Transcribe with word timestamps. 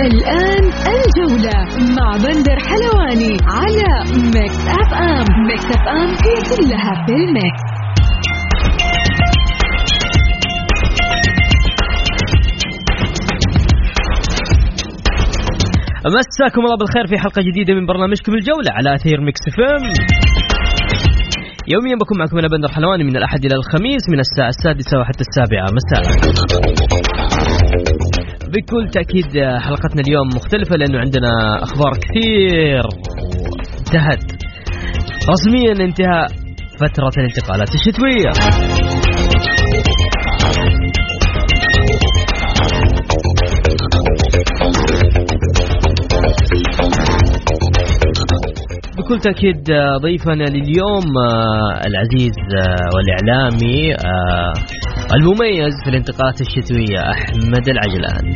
الآن 0.00 0.64
الجولة 0.94 1.58
مع 1.98 2.16
بندر 2.16 2.58
حلواني 2.68 3.36
على 3.44 3.90
Mix 4.34 4.68
FM 4.68 5.46
Mix 5.46 5.64
FM 5.64 6.08
هي 6.08 6.56
كلها 6.56 7.06
في 7.06 7.12
ال 7.12 7.22
mix. 7.22 7.62
مساكم 16.06 16.60
الله 16.60 16.76
بالخير 16.76 17.06
في 17.06 17.18
حلقة 17.18 17.42
جديدة 17.42 17.74
من 17.74 17.86
برنامجكم 17.86 18.34
الجولة 18.34 18.70
على 18.72 18.94
أثير 18.94 19.20
Mix 19.20 19.40
FM 19.56 19.82
يوميا 21.68 21.96
بكون 21.96 22.18
معكم 22.18 22.38
أنا 22.38 22.48
بندر 22.48 22.68
حلواني 22.68 23.04
من 23.04 23.16
الأحد 23.16 23.44
إلى 23.44 23.54
الخميس 23.54 24.02
من 24.08 24.20
الساعة 24.20 24.48
السادسة 24.48 24.98
وحتى 24.98 25.20
السابعة. 25.20 25.66
مساء. 25.78 26.02
بكل 28.52 28.88
تأكيد 28.90 29.44
حلقتنا 29.58 30.00
اليوم 30.00 30.28
مختلفة 30.36 30.76
لأنه 30.76 30.98
عندنا 30.98 31.62
أخبار 31.62 31.92
كثير 31.92 32.82
انتهت 33.78 34.32
رسميا 35.30 35.84
انتهاء 35.84 36.28
فترة 36.80 37.12
الانتقالات 37.18 37.68
الشتوية. 37.74 38.32
بكل 48.98 49.18
تأكيد 49.20 49.70
آه، 49.70 49.96
ضيفنا 49.96 50.44
لليوم 50.44 51.18
آه، 51.18 51.86
العزيز 51.86 52.36
آه، 52.56 52.88
والإعلامي 52.94 53.94
المميز 55.14 55.74
في 55.84 55.90
الانتقالات 55.90 56.40
الشتوية 56.40 56.98
أحمد 57.10 57.68
العجلان. 57.68 58.34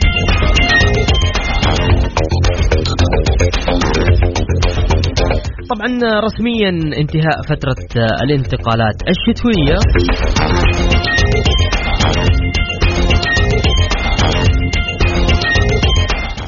طبعا 5.71 6.21
رسميا 6.21 6.69
انتهاء 7.01 7.43
فترة 7.49 8.05
الانتقالات 8.23 8.95
الشتوية. 9.09 9.77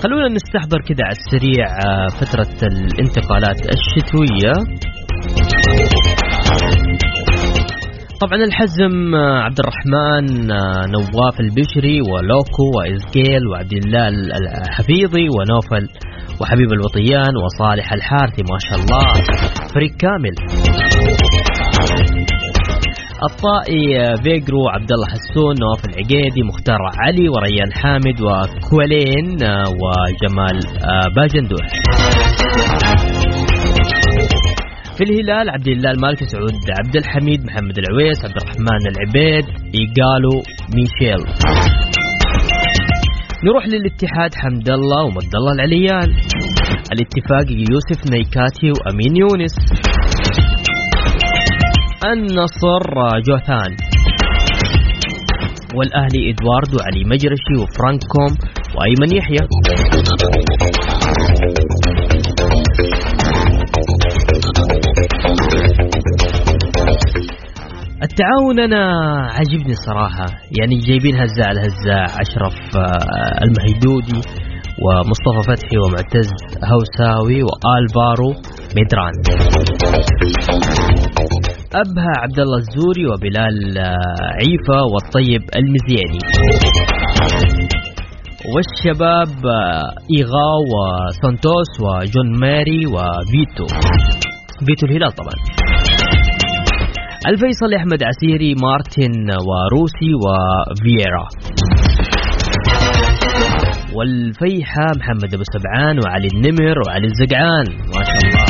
خلونا 0.03 0.29
نستحضر 0.29 0.81
كده 0.89 1.05
على 1.05 1.17
السريع 1.17 1.67
آه، 1.67 2.07
فترة 2.07 2.69
الانتقالات 2.69 3.61
الشتوية. 3.75 4.53
طبعا 8.20 8.44
الحزم 8.44 9.14
آه، 9.14 9.42
عبد 9.42 9.58
الرحمن 9.61 10.50
آه، 10.50 10.86
نواف 10.86 11.41
البشري 11.41 12.00
ولوكو 12.00 12.64
وإزجيل 12.77 13.47
وعبد 13.48 13.72
الله 13.72 14.08
ال- 14.08 14.33
الحفيظي 14.66 15.27
ونوفل 15.38 15.88
وحبيب 16.41 16.72
الوطيان 16.72 17.33
وصالح 17.44 17.92
الحارثي 17.92 18.42
ما 18.42 18.58
شاء 18.58 18.78
الله. 18.78 19.05
فريق 19.74 19.91
كامل. 19.98 20.34
الطائي 23.30 24.01
آه، 24.01 24.14
فيجرو 24.14 24.68
عبد 24.68 24.92
الله 24.92 25.07
حسون 25.07 25.55
نواف 25.62 25.84
العقيدي 25.84 26.42
مختار 26.42 26.78
علي 26.98 27.28
وريان 27.28 27.73
حامد 27.73 28.20
وكوالين 28.20 29.42
آه، 29.42 29.64
وجمال 29.83 30.58
باجندوح 31.17 31.67
في 34.98 35.05
الهلال 35.05 35.51
عبد 35.51 35.69
الله 35.69 35.91
المالكي 35.91 36.25
سعود 36.25 36.55
عبد 36.79 36.97
الحميد 36.97 37.45
محمد 37.45 37.79
العويس 37.79 38.25
عبد 38.25 38.36
الرحمن 38.42 38.83
العبيد 38.92 39.45
إيجالو 39.75 40.35
ميشيل. 40.75 41.23
نروح 43.45 43.67
للاتحاد 43.67 44.35
حمد 44.35 44.70
الله 44.70 45.05
ومد 45.05 45.35
الله 45.35 45.53
العليان. 45.53 46.08
الاتفاق 46.92 47.47
يوسف 47.70 48.11
نيكاتي 48.13 48.70
وأمين 48.70 49.17
يونس. 49.17 49.55
النصر 52.05 53.20
جوثان 53.29 53.77
والأهلي 55.75 56.31
إدواردو 56.31 56.79
علي 56.87 57.05
مجرشي 57.05 57.55
وفرانكوم 57.63 58.33
وأيمن 58.77 59.17
يحيى. 59.17 59.48
التعاون 68.03 68.61
أنا 68.61 68.83
عجبني 69.33 69.75
صراحة. 69.75 70.27
يعني 70.61 70.79
جايبين 70.79 71.14
هزاع 71.20 71.47
على 71.47 71.61
هزاع 71.61 72.05
أشرف 72.05 72.77
آه، 72.77 73.45
المهيدودي 73.45 74.20
ومصطفى 74.85 75.42
فتحي 75.51 75.79
ومعتز 75.79 76.31
هوساوي 76.64 77.42
والفارو 77.42 78.31
ميدران 78.77 79.13
أبها 81.75 82.13
عبد 82.23 82.41
الله 82.41 82.58
الزوري 82.58 83.07
وبلال 83.07 83.79
آه، 83.79 83.95
عيفه 84.41 84.83
والطيب 84.92 85.42
المزياني. 85.57 86.19
والشباب 88.55 89.47
آه، 89.47 89.83
إيغا 90.17 90.51
وسانتوس 90.73 91.81
وجون 91.81 92.41
ماري 92.41 92.87
وفيتو 92.87 93.67
فيتو 94.67 94.87
الهلال 94.87 95.13
طبعا. 95.13 95.35
الفيصل 97.28 97.74
أحمد 97.74 98.02
عسيري 98.02 98.55
مارتن 98.62 99.30
وروسي 99.48 100.12
وفييرا. 100.24 101.27
والفيحة 103.94 104.86
محمد 104.96 105.34
أبو 105.34 105.42
سبعان 105.55 105.98
وعلي 106.05 106.28
النمر 106.34 106.77
وعلي 106.86 107.06
الزقعان 107.06 107.66
ما 107.94 108.05
شاء 108.05 108.18
الله. 108.24 108.44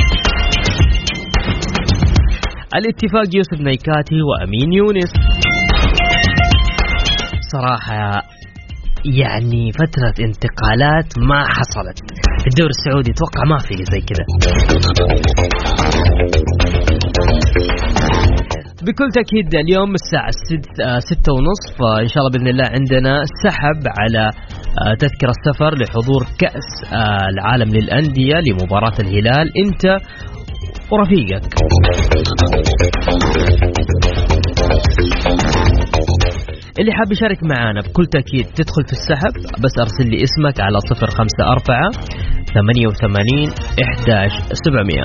الاتفاق 2.74 3.36
يوسف 3.36 3.60
نيكاتي 3.60 4.22
وأمين 4.22 4.72
يونس. 4.72 5.12
صراحة 7.52 8.22
يعني 9.04 9.72
فترة 9.72 10.24
انتقالات 10.26 11.18
ما 11.18 11.40
حصلت. 11.48 11.98
الدوري 12.46 12.70
السعودي 12.70 13.10
أتوقع 13.10 13.44
ما 13.50 13.58
في 13.58 13.74
زي 13.74 14.00
كذا. 14.00 14.24
بكل 18.88 19.08
تأكيد 19.14 19.54
اليوم 19.54 19.94
الساعة 19.94 20.30
آه، 20.80 20.98
ستة 20.98 21.32
ونصف 21.32 21.76
إن 22.02 22.08
شاء 22.08 22.18
الله 22.20 22.30
بإذن 22.32 22.48
الله 22.48 22.64
عندنا 22.76 23.22
سحب 23.44 23.82
على 23.98 24.24
آه، 24.28 24.94
تذكرة 24.94 25.32
السفر 25.38 25.74
لحضور 25.74 26.22
كأس 26.38 26.92
آه، 26.92 27.28
العالم 27.28 27.68
للأندية 27.76 28.34
لمباراة 28.46 28.92
الهلال 29.00 29.46
أنت 29.64 29.84
ورفيقك. 30.92 31.54
اللي 36.80 36.92
حاب 36.92 37.12
يشارك 37.12 37.42
معنا 37.42 37.80
بكل 37.80 38.06
تأكيد 38.06 38.46
تدخل 38.46 38.84
في 38.86 38.92
السحب 38.92 39.62
بس 39.64 39.78
أرسل 39.78 40.10
لي 40.10 40.16
اسمك 40.24 40.60
على 40.60 40.78
صفر 40.90 41.06
خمسة 41.06 41.42
أربعة 41.52 41.90
ثمانية 42.54 42.86
وثمانين 42.86 43.50
إحداش 43.84 44.32
سبعمية. 44.64 45.04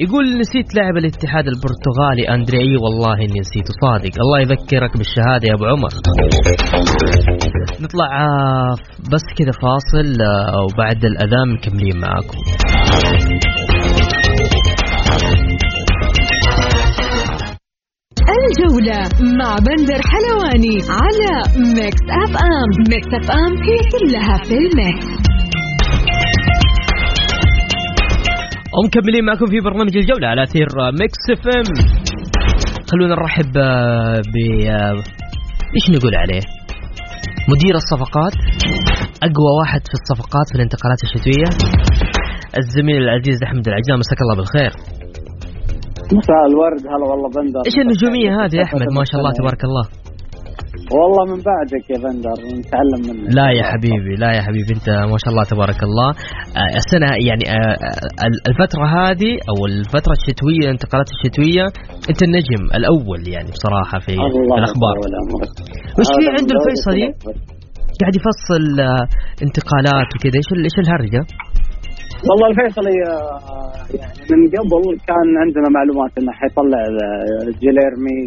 يقول 0.00 0.38
نسيت 0.38 0.74
لاعب 0.74 0.96
الاتحاد 0.96 1.44
البرتغالي 1.48 2.34
اندري 2.34 2.58
اي 2.58 2.76
والله 2.76 3.14
إني 3.14 3.40
نسيته 3.40 3.74
صادق. 3.82 4.10
الله 4.20 4.40
يذكرك 4.40 4.96
بالشهادة 4.96 5.48
يا 5.48 5.54
أبو 5.54 5.64
عمر. 5.64 5.90
نطلع 7.80 8.06
آه، 8.22 8.74
بس 9.12 9.24
كذا 9.38 9.52
فاصل 9.62 10.22
آه، 10.22 10.62
وبعد 10.64 11.04
الأذان 11.04 11.48
مكملين 11.54 12.00
معاكم. 12.00 12.38
الجولة 18.44 19.00
مع 19.40 19.56
بندر 19.56 20.00
حلواني 20.12 20.76
على 20.88 21.32
Mix 21.74 22.04
FM. 22.22 22.70
Mix 22.90 23.08
FM 23.20 23.52
هي 23.68 23.78
كلها 23.94 24.36
في 24.44 24.54
ال 24.54 24.66
mix. 24.66 25.13
ومكملين 28.78 29.24
معكم 29.24 29.46
في 29.46 29.60
برنامج 29.60 29.96
الجولة 29.96 30.26
على 30.28 30.42
أثير 30.42 30.66
Mix 31.00 31.22
FM. 31.32 31.66
خلونا 32.90 33.14
نرحب 33.14 33.56
آه، 33.56 34.20
ب 34.32 34.36
آه، 34.68 35.02
إيش 35.76 35.84
نقول 35.96 36.14
عليه؟ 36.14 36.42
مدير 37.52 37.74
الصفقات 37.82 38.34
أقوى 39.28 39.50
واحد 39.60 39.80
في 39.90 39.94
الصفقات 40.00 40.46
في 40.50 40.54
الانتقالات 40.58 40.98
الشتوية 41.06 41.48
الزميل 42.58 42.96
العزيز 42.96 43.38
أحمد 43.46 43.68
العجلان 43.68 43.98
مساك 43.98 44.20
الله 44.24 44.36
بالخير. 44.36 44.72
مساء 46.18 46.42
الورد 46.50 46.82
هلا 46.92 47.04
والله 47.10 47.28
بندر. 47.36 47.60
إيش 47.66 47.76
النجومية 47.84 48.30
هذه 48.40 48.56
يا 48.56 48.64
أحمد؟ 48.64 48.86
ما 48.98 49.04
شاء 49.10 49.18
الله 49.20 49.32
تبارك 49.40 49.64
الله. 49.64 49.84
والله 50.92 51.24
من 51.32 51.40
بعدك 51.50 51.84
يا 51.90 51.98
بندر 52.04 52.38
نتعلم 52.58 53.00
منك 53.08 53.34
لا 53.38 53.48
يا 53.58 53.64
حبيبي 53.72 54.14
لا 54.22 54.30
يا 54.36 54.42
حبيبي 54.46 54.72
انت 54.78 54.88
ما 55.12 55.18
شاء 55.22 55.30
الله 55.32 55.44
تبارك 55.54 55.80
الله 55.88 56.10
آه، 56.60 56.72
السنة 56.80 57.10
يعني 57.28 57.44
آه، 57.56 57.76
آه، 58.24 58.50
الفترة 58.50 58.84
هذه 58.98 59.32
أو 59.50 59.56
الفترة 59.70 60.14
الشتوية 60.20 60.64
الانتقالات 60.68 61.08
الشتوية 61.14 61.64
أنت 62.10 62.20
النجم 62.28 62.62
الأول 62.78 63.20
يعني 63.34 63.50
بصراحة 63.56 63.96
في 64.04 64.12
الله 64.12 64.56
الأخبار. 64.60 64.96
وش 65.98 66.08
في 66.18 66.24
عند 66.36 66.50
الفيصلي؟ 66.56 67.06
قاعد 68.00 68.14
يفصل 68.20 68.64
انتقالات 69.46 70.08
وكذا 70.14 70.36
إيش 70.40 70.48
إيش 70.68 70.76
الهرجة؟ 70.84 71.22
والله 72.28 72.46
الفيصلي 72.52 72.96
يعني 74.00 74.20
من 74.30 74.40
قبل 74.56 74.82
كان 75.10 75.28
عندنا 75.44 75.68
معلومات 75.76 76.12
إنه 76.18 76.32
حيطلع 76.40 76.80
جيليرمي 77.62 78.18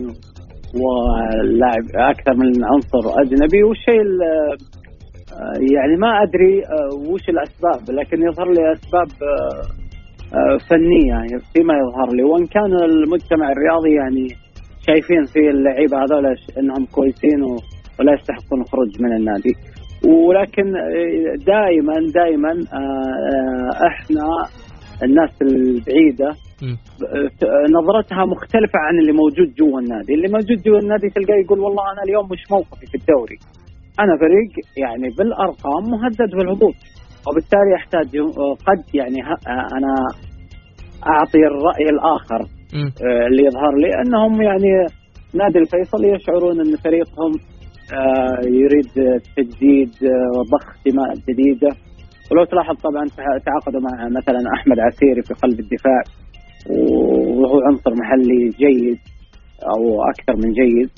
ولاعب 0.75 1.85
أكثر 1.95 2.33
من 2.35 2.65
عنصر 2.65 3.21
أجنبي 3.21 3.63
والشيء 3.63 4.01
ال- 4.01 4.57
آه، 5.33 5.59
يعني 5.75 5.95
ما 5.97 6.07
أدري 6.23 6.61
آه، 6.65 7.09
وش 7.11 7.29
الأسباب 7.29 7.95
لكن 7.95 8.17
يظهر 8.27 8.51
لي 8.51 8.71
أسباب 8.73 9.07
آه، 10.33 10.57
فنية 10.69 11.07
يعني 11.09 11.39
فيما 11.53 11.73
يظهر 11.73 12.15
لي. 12.15 12.23
وإن 12.23 12.45
كان 12.45 12.73
المجتمع 12.83 13.51
الرياضي 13.51 13.93
يعني 13.95 14.27
شايفين 14.87 15.23
في 15.33 15.39
اللعيبة 15.39 15.97
هذول 15.97 16.25
إنهم 16.59 16.85
كويسين 16.85 17.41
ولا 17.99 18.13
يستحقون 18.13 18.61
الخروج 18.61 19.01
من 19.01 19.13
النادي. 19.15 19.53
ولكن 20.05 20.73
دائما 21.45 21.93
دائما 22.13 22.51
إحنا 23.87 24.25
الناس 25.03 25.41
البعيدة 25.41 26.29
نظرتها 27.77 28.25
مختلفة 28.25 28.79
عن 28.85 28.99
اللي 28.99 29.11
موجود 29.11 29.49
جوا 29.59 29.79
النادي، 29.79 30.13
اللي 30.13 30.27
موجود 30.27 30.57
جوا 30.65 30.79
النادي 30.79 31.09
تلقاه 31.09 31.35
يقول 31.43 31.59
والله 31.59 31.83
أنا 31.93 32.01
اليوم 32.03 32.25
مش 32.31 32.43
موقفي 32.51 32.85
في 32.91 32.95
الدوري. 33.01 33.37
أنا 33.99 34.13
فريق 34.23 34.51
يعني 34.83 35.07
بالأرقام 35.17 35.83
مهدد 35.93 36.29
بالهبوط، 36.37 36.75
وبالتالي 37.27 37.75
أحتاج 37.75 38.09
آه، 38.17 38.53
قد 38.67 38.83
يعني 38.99 39.19
آه، 39.23 39.67
أنا 39.77 39.93
أعطي 41.13 41.41
الرأي 41.51 41.85
الآخر. 41.95 42.41
آه، 43.07 43.27
اللي 43.27 43.43
يظهر 43.47 43.73
لي 43.81 43.89
أنهم 44.01 44.41
يعني 44.41 44.71
نادي 45.33 45.59
الفيصل 45.59 46.05
يشعرون 46.05 46.59
أن 46.59 46.75
فريقهم 46.75 47.31
آه، 47.93 48.39
يريد 48.61 48.89
تجديد 49.37 49.91
آه، 50.03 50.39
وضخ 50.39 50.65
دماء 50.87 51.09
جديدة. 51.29 51.69
ولو 52.31 52.43
تلاحظ 52.45 52.75
طبعا 52.87 53.05
تع- 53.17 53.37
تعاقدوا 53.45 53.81
مع 53.81 54.07
مثلا 54.19 54.39
أحمد 54.57 54.79
عسيري 54.79 55.21
في 55.21 55.33
قلب 55.33 55.59
الدفاع. 55.59 56.01
وهو 57.39 57.57
عنصر 57.67 57.91
محلي 58.01 58.39
جيد 58.63 58.97
أو 59.73 59.81
أكثر 60.11 60.33
من 60.43 60.49
جيد. 60.61 60.89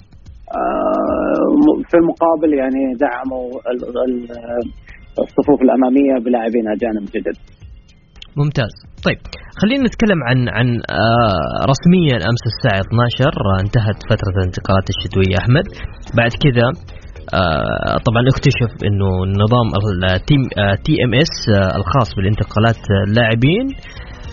آه، 0.60 1.48
في 1.90 1.96
المقابل 2.02 2.50
يعني 2.62 2.82
دعموا 3.06 3.46
ال- 3.72 3.98
ال- 4.06 4.70
الصفوف 5.24 5.60
الأمامية 5.68 6.14
بلاعبين 6.26 6.66
أجانب 6.76 7.06
جدد. 7.16 7.38
ممتاز. 8.42 8.74
طيب 9.06 9.20
خلينا 9.62 9.84
نتكلم 9.88 10.20
عن 10.30 10.40
عن 10.58 10.68
آه 11.02 11.56
رسميا 11.72 12.16
أمس 12.32 12.44
الساعة 12.54 12.82
12 12.88 13.34
آه، 13.50 13.60
انتهت 13.66 14.00
فترة 14.12 14.34
الانتقالات 14.40 14.88
الشتوية. 14.94 15.36
أحمد 15.42 15.66
بعد 16.20 16.32
كذا 16.46 16.68
آه 17.40 17.96
طبعا 18.08 18.22
اكتشف 18.34 18.72
إنه 18.88 19.10
نظام 19.44 19.68
ال 20.16 20.24
TM 20.24 20.42
تي 20.86 20.94
ام 21.06 21.14
اس 21.26 21.36
الخاص 21.80 22.10
بالانتقالات 22.16 22.82
اللاعبين 23.08 23.66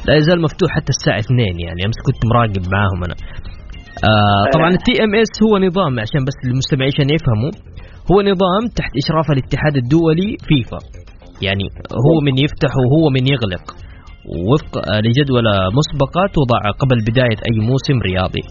لا 0.06 0.14
يزال 0.14 0.38
مفتوح 0.43 0.70
حتى 0.76 0.93
الساعة 0.97 1.20
2 1.20 1.38
يعني 1.67 1.81
أمس 1.87 1.99
كنت 2.06 2.20
مراقب 2.31 2.64
معاهم 2.75 3.00
أنا. 3.06 3.17
آه 4.11 4.44
طبعا 4.55 4.69
ال 4.75 4.94
TMS 5.05 5.35
هو 5.44 5.58
نظام 5.69 5.93
عشان 6.05 6.20
بس 6.29 6.38
المستمعين 6.50 6.91
عشان 6.94 7.08
يفهموا 7.17 7.53
هو 8.11 8.17
نظام 8.32 8.62
تحت 8.79 8.93
إشراف 9.03 9.26
الاتحاد 9.35 9.75
الدولي 9.82 10.31
فيفا. 10.49 10.79
يعني 11.47 11.67
هو 12.06 12.17
من 12.26 12.35
يفتح 12.44 12.73
وهو 12.81 13.05
من 13.17 13.25
يغلق. 13.35 13.64
وفق 14.50 14.73
آه، 14.79 15.00
لجدولة 15.06 15.53
مسبقة 15.81 16.23
توضع 16.37 16.61
قبل 16.82 16.99
بداية 17.09 17.41
أي 17.49 17.56
موسم 17.70 17.97
رياضي. 18.09 18.44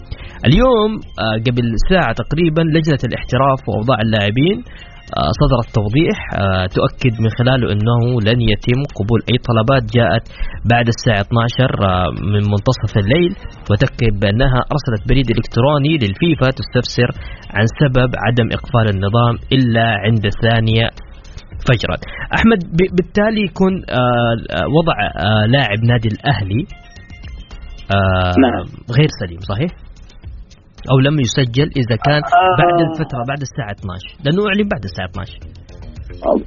اليوم 0.48 0.90
آه، 1.24 1.36
قبل 1.46 1.64
ساعة 1.90 2.12
تقريبا 2.22 2.62
لجنة 2.74 3.02
الاحتراف 3.08 3.60
وأوضاع 3.68 3.98
اللاعبين 4.06 4.56
آه، 4.58 4.95
صدرت 5.40 5.68
توضيح 5.78 6.16
آه، 6.42 6.66
تؤكد 6.66 7.14
من 7.22 7.30
خلاله 7.38 7.72
أنه 7.72 8.00
لن 8.28 8.40
يتم 8.52 8.80
قبول 8.98 9.20
أي 9.30 9.36
طلبات 9.48 9.82
جاءت 9.96 10.24
بعد 10.72 10.86
الساعة 10.94 11.20
12 11.20 11.84
آه، 11.84 12.10
من 12.32 12.42
منتصف 12.52 12.92
الليل. 13.02 13.32
وتأكد 13.70 14.12
بأنها 14.20 14.60
أرسلت 14.74 15.08
بريد 15.08 15.28
إلكتروني 15.30 15.92
للفيفا 16.02 16.48
تستفسر 16.60 17.08
عن 17.56 17.64
سبب 17.80 18.10
عدم 18.26 18.46
إقفال 18.52 18.86
النظام 18.94 19.34
إلا 19.52 19.86
عند 20.04 20.24
الثانية 20.26 20.86
فجرا. 21.68 21.96
أحمد 22.38 22.60
ب- 22.78 22.96
بالتالي 22.96 23.42
يكون 23.50 23.72
آه، 23.90 24.56
آه، 24.60 24.66
وضع 24.76 24.96
آه، 25.26 25.46
لاعب 25.46 25.78
نادي 25.84 26.08
الأهلي 26.08 26.62
آه، 27.94 28.32
نعم. 28.44 28.64
غير 28.98 29.08
سليم 29.20 29.40
صحيح؟ 29.40 29.70
أو 30.90 30.96
لم 31.06 31.16
يسجل 31.20 31.68
إذا 31.80 31.96
كان 32.06 32.22
آه. 32.24 32.56
بعد 32.62 32.78
الفترة 32.86 33.20
بعد 33.30 33.40
الساعة 33.48 33.72
12 33.72 34.16
لأنه 34.24 34.42
أعلن 34.48 34.68
بعد 34.68 34.84
الساعة 34.84 35.08
12 35.10 35.38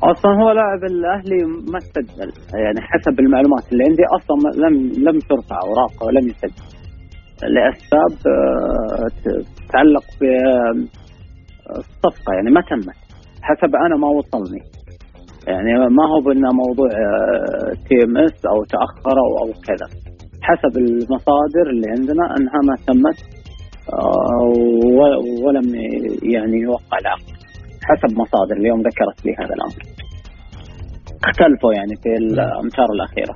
أصلا 0.04 0.32
هو 0.42 0.52
لاعب 0.52 0.84
الأهلي 0.84 1.44
ما 1.74 1.80
سجل 1.80 2.32
يعني 2.54 2.82
حسب 2.82 3.20
المعلومات 3.20 3.72
اللي 3.72 3.84
عندي 3.84 4.04
أصلا 4.18 4.38
لم 4.64 4.76
لم 5.08 5.20
ترفع 5.20 5.58
أوراقه 5.68 6.06
ولم 6.06 6.28
يسجل. 6.28 6.64
لأسباب 7.56 8.14
آه، 8.28 9.08
تتعلق 9.24 10.06
بالصفقه 10.20 10.90
يعني 12.34 12.50
ما 12.52 12.62
تمت. 12.62 12.96
حسب 13.42 13.76
أنا 13.86 13.96
ما 13.98 14.08
وصلني. 14.08 14.62
يعني 15.48 15.74
ما 15.98 16.04
هو 16.12 16.20
بأنه 16.26 16.50
موضوع 16.52 16.90
TMS 17.88 18.46
أو 18.46 18.64
تأخر 18.64 19.18
أو 19.42 19.48
كذا. 19.68 19.88
حسب 20.42 20.78
المصادر 20.78 21.66
اللي 21.74 21.88
عندنا 21.98 22.24
أنها 22.38 22.60
ما 22.68 22.76
تمت. 22.88 23.20
آه، 23.24 23.39
ولم 25.44 25.68
يعني 26.36 26.58
يوقع 26.62 26.98
العقد 27.02 27.40
حسب 27.88 28.20
مصادر 28.20 28.56
اليوم 28.58 28.80
ذكرت 28.80 29.26
لي 29.26 29.32
هذا 29.40 29.54
الأمر. 29.58 29.80
اختلفوا 31.26 31.74
يعني 31.74 31.96
في 32.04 32.10
الامتار 32.24 32.88
الأخيرة. 32.96 33.36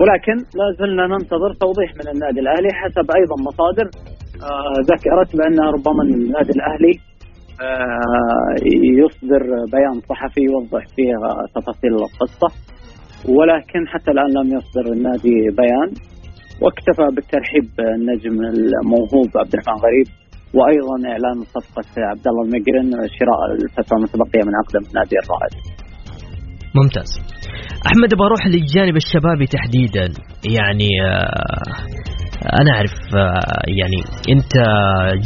ولكن 0.00 0.36
لا 0.58 0.66
زلنا 0.78 1.06
ننتظر 1.06 1.52
توضيح 1.52 1.90
من 1.94 2.08
النادي 2.14 2.40
الأهلي 2.40 2.68
حسب 2.72 3.06
أيضا 3.18 3.36
مصادر 3.48 3.90
آه، 4.42 4.80
ذكرت 4.92 5.36
بأن 5.36 5.60
ربما 5.60 6.02
النادي 6.02 6.52
الأهلي 6.56 6.94
آه، 7.62 8.54
يصدر 9.02 9.42
بيان 9.72 10.00
صحفي 10.08 10.40
يوضح 10.40 10.86
فيه 10.96 11.12
تفاصيل 11.54 11.94
القصة 11.94 12.48
ولكن 13.28 13.88
حتى 13.88 14.10
الآن 14.10 14.30
لم 14.30 14.56
يصدر 14.56 14.92
النادي 14.92 15.36
بيان. 15.60 15.90
واكتفى 16.62 17.06
بالترحيب 17.14 17.64
بالنجم 17.76 18.36
الموهوب 18.54 19.28
عبد 19.42 19.52
الرحمن 19.54 19.78
غريب 19.86 20.06
وأيضا 20.56 20.96
إعلان 21.12 21.38
صفقة 21.56 21.90
عبد 22.10 22.24
الله 22.28 22.42
المقرن 22.46 22.90
شراء 23.18 23.40
الفترة 23.54 23.96
المتبقية 23.98 24.42
من 24.48 24.54
عقده 24.60 24.78
من 24.84 24.90
نادي 24.98 25.16
الرائد. 25.22 25.52
ممتاز 26.78 27.10
أحمد 27.88 28.12
أبغى 28.14 28.26
أروح 28.26 28.46
للجانب 28.46 28.96
الشبابي 28.96 29.46
تحديدا 29.46 30.06
يعني 30.58 30.88
آه، 31.04 32.17
أنا 32.60 32.70
أعرف 32.76 32.92
آه، 33.16 33.62
يعني 33.80 33.98
أنت 34.34 34.52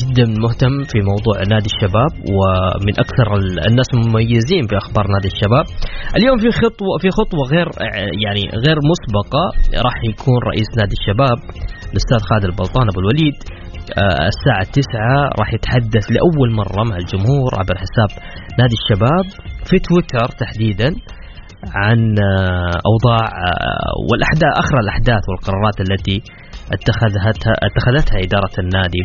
جدا 0.00 0.25
مهتم 0.45 0.75
في 0.92 0.99
موضوع 1.11 1.37
نادي 1.52 1.69
الشباب 1.75 2.12
ومن 2.37 2.95
أكثر 3.04 3.26
ال- 3.37 3.61
الناس 3.69 3.87
المميزين 3.95 4.62
في 4.71 4.76
أخبار 4.76 5.04
نادي 5.14 5.28
الشباب. 5.35 5.64
اليوم 6.16 6.37
في 6.38 6.50
خطوه 6.50 6.92
في 7.02 7.09
خطوة 7.11 7.42
غير 7.54 7.66
آه، 7.69 8.11
يعني 8.25 8.42
غير 8.66 8.76
مسبقة 8.92 9.45
راح 9.87 9.97
يكون 10.11 10.37
رئيس 10.50 10.69
نادي 10.78 10.95
الشباب 11.00 11.38
الأستاذ 11.92 12.19
خالد 12.31 12.45
البلطان 12.45 12.85
أبو 12.92 13.00
الوليد. 13.00 13.37
آه، 13.99 14.26
الساعة 14.33 14.64
9 14.73 15.31
راح 15.40 15.54
يتحدث 15.54 16.04
لأول 16.14 16.49
مرة 16.61 16.83
مع 16.90 16.97
الجمهور 16.97 17.50
عبر 17.61 17.75
حساب 17.85 18.11
نادي 18.59 18.75
الشباب 18.81 19.25
في 19.69 19.76
تويتر 19.88 20.28
تحديدا 20.42 20.90
عن 21.75 21.99
أوضاع 22.90 23.25
والأحداث 24.11 24.52
آخر 24.62 24.76
الأحداث 24.85 25.23
والقرارات 25.28 25.81
التي 25.81 26.23
اتخذتها 26.76 27.52
اتخذتها 27.69 28.17
إدارة 28.26 28.55
النادي. 28.64 29.02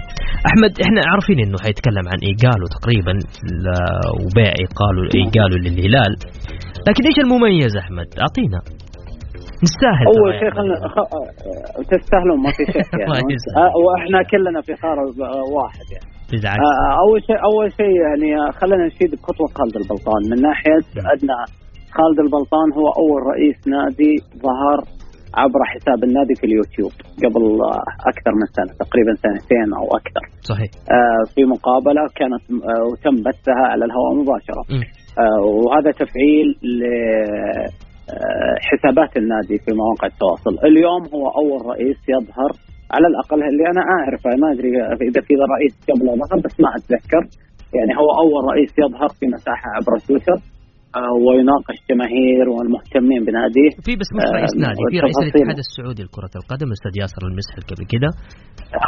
أحمد 0.49 0.71
إحنا 0.85 1.01
عارفين 1.11 1.37
إنه 1.45 1.57
حيتكلم 1.65 2.05
عن 2.11 2.19
إيجالو 2.29 2.65
تقريبا 2.77 3.13
وبيع 4.23 4.51
إيقالو 4.63 5.01
إيجالو 5.19 5.55
للهلال. 5.65 6.13
لكن 6.87 7.01
إيش 7.09 7.17
المميز 7.25 7.73
أحمد؟ 7.83 8.07
أعطينا. 8.23 8.59
نستاهل 9.65 10.05
أول 10.13 10.31
شيء. 10.39 10.49
خلنا 10.57 10.75
خ... 10.93 10.95
تستاهلون 11.91 12.37
ما 12.45 12.51
في 12.57 12.63
شك 12.75 12.93
يعني. 13.01 13.35
آه، 13.61 13.73
وإحنا 13.83 14.19
كلنا 14.31 14.61
في 14.61 14.73
قاره 14.83 15.05
واحد 15.57 15.87
يعني 15.95 16.09
بالعكس 16.31 16.59
آه، 16.59 16.93
أول 17.03 17.19
شيء 17.27 17.39
أول 17.51 17.67
شيء 17.79 17.93
يعني 18.05 18.29
خلينا 18.59 18.85
نشيد 18.89 19.11
بخطوة 19.15 19.47
خالد 19.57 19.75
البلطان 19.81 20.21
من 20.31 20.37
ناحية 20.47 20.83
ان 21.13 21.29
خالد 21.97 22.19
البلطان 22.25 22.67
هو 22.77 22.87
أول 23.01 23.19
رئيس 23.33 23.57
نادي 23.75 24.13
ظهر 24.45 24.77
عبر 25.35 25.59
حساب 25.65 26.03
النادي 26.03 26.35
في 26.39 26.45
اليوتيوب 26.49 26.91
قبل 27.23 27.43
أكثر 28.11 28.31
من 28.39 28.45
سنة 28.57 28.73
تقريبا 28.83 29.13
سنتين 29.25 29.73
أو 29.79 29.85
أكثر. 29.99 30.23
صحيح. 30.41 30.69
آه، 30.91 31.23
في 31.35 31.41
مقابلة 31.45 32.03
كانت 32.19 32.43
آه، 32.51 32.83
وتم 32.89 33.15
بثها 33.27 33.63
على 33.71 33.85
الهواء 33.85 34.13
مباشرة. 34.21 34.63
مم. 34.69 34.83
آه، 35.23 35.41
وهذا 35.45 35.91
تفعيل 35.91 36.47
لحسابات 38.59 39.17
النادي 39.17 39.57
في 39.65 39.71
مواقع 39.81 40.07
التواصل. 40.13 40.53
اليوم 40.69 41.01
هو 41.15 41.25
أول 41.41 41.59
رئيس 41.73 41.99
يظهر 42.15 42.51
على 42.93 43.07
الأقل 43.11 43.39
اللي 43.49 43.65
أنا 43.71 43.81
أعرفه. 43.95 44.29
ما 44.41 44.47
أدري 44.53 44.71
إذا 45.09 45.21
في 45.27 45.33
رئيس 45.55 45.73
قبله 45.89 46.11
ظهر 46.21 46.39
بس 46.45 46.55
ما 46.59 46.69
أتذكر. 46.77 47.23
يعني 47.77 47.93
هو 48.01 48.09
أول 48.23 48.41
رئيس 48.53 48.71
يظهر 48.83 49.09
في 49.19 49.25
مساحة 49.35 49.67
عبر 49.77 49.93
تويتر. 50.07 50.39
ويناقش 51.25 51.77
جماهير 51.89 52.45
والمهتمين 52.55 53.21
بناديه 53.27 53.71
في 53.85 53.93
بس 54.01 54.09
مش 54.15 54.25
رئيس 54.37 54.53
آه، 54.55 54.61
نادي 54.65 54.83
في 54.91 54.99
رئيس. 55.05 55.17
الاتحاد 55.23 55.59
السعودي 55.65 56.03
لكرة 56.07 56.33
القدم 56.41 56.67
الاستاذ 56.71 56.93
ياسر 57.01 57.23
المسحل 57.31 57.61
قبل 57.71 57.83
كده 57.93 58.09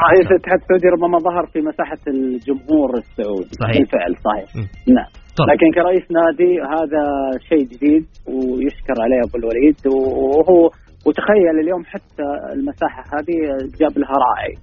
رئيس 0.08 0.28
الاتحاد 0.32 0.60
السعودي 0.64 0.88
ربما 0.96 1.18
ظهر 1.28 1.46
في 1.54 1.60
مساحة 1.70 2.04
الجمهور 2.14 2.90
السعودي 3.04 3.54
صحيح. 3.64 3.78
بالفعل 3.78 4.14
صحيح. 4.28 4.50
نعم 4.98 5.12
طيب. 5.40 5.48
لكن 5.52 5.68
كرئيس 5.78 6.06
نادي 6.20 6.52
هذا 6.76 7.04
شيء 7.50 7.64
جديد 7.74 8.06
ويشكر 8.34 8.96
عليه 9.06 9.20
أبو 9.26 9.36
الوليد 9.42 9.80
وهو 9.96 10.60
وتخيل 11.06 11.56
اليوم 11.64 11.84
حتى 11.94 12.28
المساحة 12.56 13.04
هذه 13.16 13.38
جاب 13.82 13.94
لها 14.02 14.16
راعي 14.26 14.54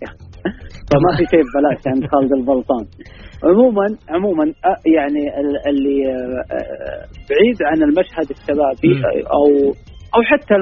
فما 0.90 1.10
في 1.18 1.24
شيء 1.32 1.42
ببلاش 1.46 1.82
عند 1.92 2.06
خالد 2.12 2.32
البلطان 2.32 2.84
عموما 3.44 3.86
عموما 4.08 4.44
يعني 4.86 5.40
ال- 5.40 5.68
اللي 5.68 6.04
أ- 6.04 6.46
أ- 6.52 7.28
بعيد 7.30 7.56
عن 7.62 7.82
المشهد 7.82 8.30
الشبابي. 8.30 9.02
أو 9.32 9.72
أو 10.16 10.22
حتى 10.22 10.54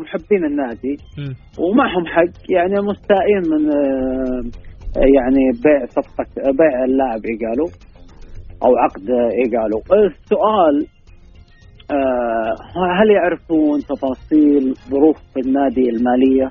محبين 0.00 0.44
النادي. 0.44 0.96
ومعهم 1.58 2.06
حق 2.06 2.32
يعني 2.50 2.74
مستائين 2.80 3.42
من 3.50 3.70
آه، 3.70 4.42
يعني 5.16 5.42
بيع 5.64 5.86
صفقة 5.86 6.24
بيع 6.58 6.84
اللاعب 6.84 7.20
إيجالو 7.24 7.66
أو 8.64 8.76
عقد 8.76 9.10
إيجالو 9.10 9.78
السؤال 10.06 10.86
آه، 11.90 12.54
هل 13.00 13.10
يعرفون 13.10 13.80
تفاصيل 13.80 14.74
ظروف 14.90 15.16
النادي 15.46 15.88
المالية 15.90 16.50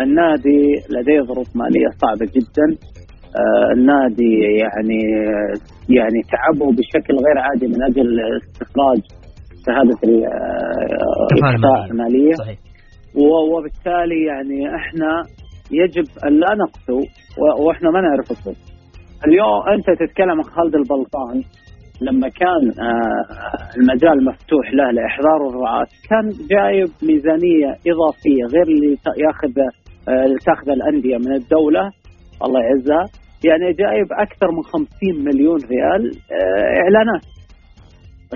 النادي 0.00 0.66
لديه 0.90 1.20
ظروف 1.22 1.56
مالية 1.56 1.88
صعبة 2.02 2.26
جدا 2.36 2.66
آه، 2.76 3.13
النادي 3.76 4.32
يعني 4.62 5.00
يعني 5.88 6.20
تعبوا 6.32 6.72
بشكل 6.72 7.14
غير 7.14 7.38
عادي 7.38 7.66
من 7.66 7.82
أجل 7.82 8.20
استخراج 8.42 9.00
شهادة 9.66 9.98
ال- 10.04 10.24
آه،. 11.64 11.86
المالية 11.90 12.32
صحيح 12.32 12.58
وبالتالي 13.16 14.24
يعني 14.26 14.76
إحنا 14.76 15.22
يجب 15.70 16.04
أن 16.26 16.32
لا 16.40 16.54
نقسو 16.54 16.98
وإحنا 17.66 17.90
ما 17.90 18.00
نعرف 18.00 18.30
الصدق. 18.30 18.56
اليوم 19.26 19.62
أنت 19.74 20.00
تتكلم 20.00 20.30
عن 20.30 20.42
خالد 20.42 20.74
البلطان 20.74 21.42
لما 22.00 22.28
كان 22.28 22.84
آه، 22.86 23.24
المجال 23.78 24.24
مفتوح 24.24 24.74
له 24.74 24.90
لإحضار 24.90 25.48
الرعاة 25.48 25.86
كان 26.10 26.28
جايب 26.50 26.88
ميزانية 27.02 27.70
إضافية 27.92 28.44
غير 28.54 28.62
اللي 28.68 28.96
ياخذ 29.26 29.52
آه، 30.08 30.36
تاخذ 30.46 30.68
الأندية 30.70 31.16
من 31.16 31.32
الدولة 31.32 31.90
الله 32.44 32.60
يعزها 32.60 33.04
يعني 33.48 33.72
جايب 33.72 34.08
أكثر 34.12 34.48
من 34.56 34.62
50 34.62 34.86
مليون 35.28 35.58
ريال 35.72 36.02
آه، 36.32 36.80
إعلانات. 36.82 37.24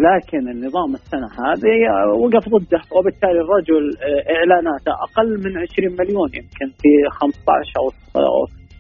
لكن 0.09 0.49
النظام 0.49 0.95
السنة 0.95 1.29
هذه 1.47 1.77
وقف 2.23 2.49
ضده 2.49 2.81
وبالتالي 2.97 3.41
الرجل 3.45 3.85
آه، 4.07 4.23
إعلاناته 4.37 4.93
أقل 5.07 5.31
من 5.45 5.53
20 5.59 5.93
مليون 6.00 6.29
يمكن 6.38 6.69
في 6.81 6.91
15 7.11 7.81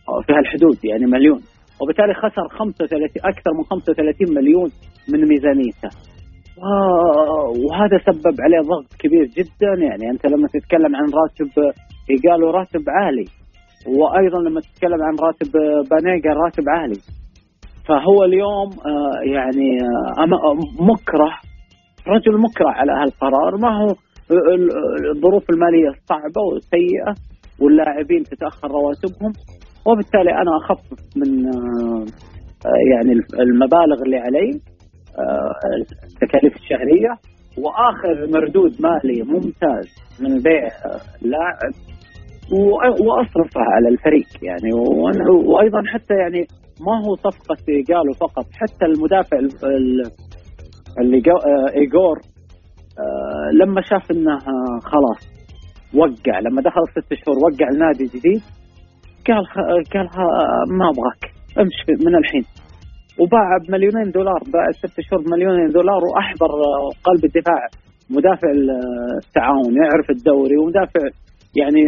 أو 0.08 0.22
في 0.26 0.32
هالحدود 0.32 0.78
يعني 0.84 1.06
مليون. 1.06 1.40
وبالتالي 1.80 2.14
خسر 2.14 2.48
35 2.48 3.08
أكثر 3.24 3.50
من 3.58 3.64
35 3.64 4.34
مليون 4.38 4.70
من 5.12 5.20
ميزانيته. 5.28 5.90
وهذا 7.64 7.98
سبب 8.08 8.36
عليه 8.44 8.60
ضغط 8.72 8.88
كبير 8.98 9.24
جدا. 9.38 9.72
يعني 9.86 10.10
أنت 10.10 10.26
لما 10.26 10.46
تتكلم 10.54 10.96
عن 10.96 11.06
راتب 11.20 11.50
قالوا 12.28 12.52
راتب 12.52 12.84
عالي 12.88 13.24
وأيضا 13.96 14.38
لما 14.48 14.60
تتكلم 14.60 15.02
عن 15.02 15.14
راتب 15.26 15.52
بانيجا 15.90 16.30
راتب 16.44 16.64
عالي. 16.68 17.00
فهو 17.88 18.24
اليوم 18.24 18.68
آه، 18.86 19.20
يعني 19.34 19.78
آه، 20.18 20.54
مكره 20.92 21.30
رجل 22.08 22.38
مكره 22.40 22.68
على 22.68 22.92
هالقرار 22.92 23.56
ما 23.56 23.68
هو 23.82 23.94
ال- 24.30 24.54
ال- 24.54 25.16
الظروف 25.16 25.50
المالية 25.50 25.90
صعبة 26.08 26.40
وسيئة 26.52 27.14
واللاعبين 27.60 28.22
تتأخر 28.22 28.68
رواتبهم. 28.70 29.32
وبالتالي 29.86 30.30
أنا 30.30 30.50
اخفف 30.56 30.98
من 31.16 31.46
آه، 31.46 32.04
آه، 32.66 32.80
يعني 32.92 33.12
المبالغ 33.40 34.02
اللي 34.06 34.16
علي 34.16 34.50
آه، 35.18 35.52
التكاليف 36.06 36.54
الشهرية. 36.56 37.12
واخذ 37.58 38.32
مردود 38.32 38.72
مالي 38.80 39.22
ممتاز 39.22 39.88
من 40.20 40.38
بيع 40.42 40.66
آه، 40.66 41.00
لاعب 41.22 41.72
واصرفها 42.52 43.62
على 43.74 43.88
الفريق 43.88 44.26
يعني. 44.42 44.70
وأيضا 45.46 45.82
حتى 45.86 46.14
يعني 46.14 46.46
ما 46.86 47.06
هو 47.06 47.14
صفقة 47.16 47.56
قالوا 47.94 48.14
فقط 48.14 48.44
حتى 48.60 48.84
المدافع 48.84 49.38
ال- 49.38 49.64
ال- 49.64 50.10
اللي 51.00 51.18
آه، 51.18 51.76
ايجور 51.78 52.16
آه، 52.98 53.50
لما 53.52 53.80
شاف 53.80 54.10
إنه 54.10 54.38
خلاص 54.80 55.38
وقع 55.94 56.38
لما 56.40 56.62
دخل 56.62 56.82
ست 56.90 57.14
شهور 57.14 57.36
وقع 57.38 57.68
النادي 57.72 58.04
جديد 58.04 58.42
قال 59.26 59.44
قال 59.94 60.08
ما 60.78 60.84
أبغاك 60.90 61.22
أمشي 61.58 62.04
من 62.06 62.16
الحين. 62.16 62.42
وباع 63.20 63.48
بمليونين 63.68 64.10
دولار 64.10 64.38
باع 64.52 64.70
ست 64.70 65.00
شهور 65.00 65.22
بمليونين 65.24 65.66
دولار 65.68 66.00
وأحضر 66.04 66.50
قلب 67.04 67.24
الدفاع 67.24 67.66
مدافع 68.10 68.48
التعاون 68.50 69.76
يعرف 69.82 70.10
الدوري 70.10 70.56
ومدافع 70.56 71.00
يعني 71.56 71.82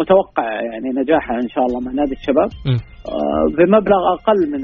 متوقع 0.00 0.48
يعني 0.68 0.88
نجاحه 1.00 1.34
إن 1.34 1.48
شاء 1.54 1.64
الله 1.66 1.80
مع 1.80 1.92
نادي 1.92 2.14
الشباب. 2.20 2.50
آه، 3.12 3.44
بمبلغ 3.56 4.02
أقل 4.16 4.40
من 4.52 4.62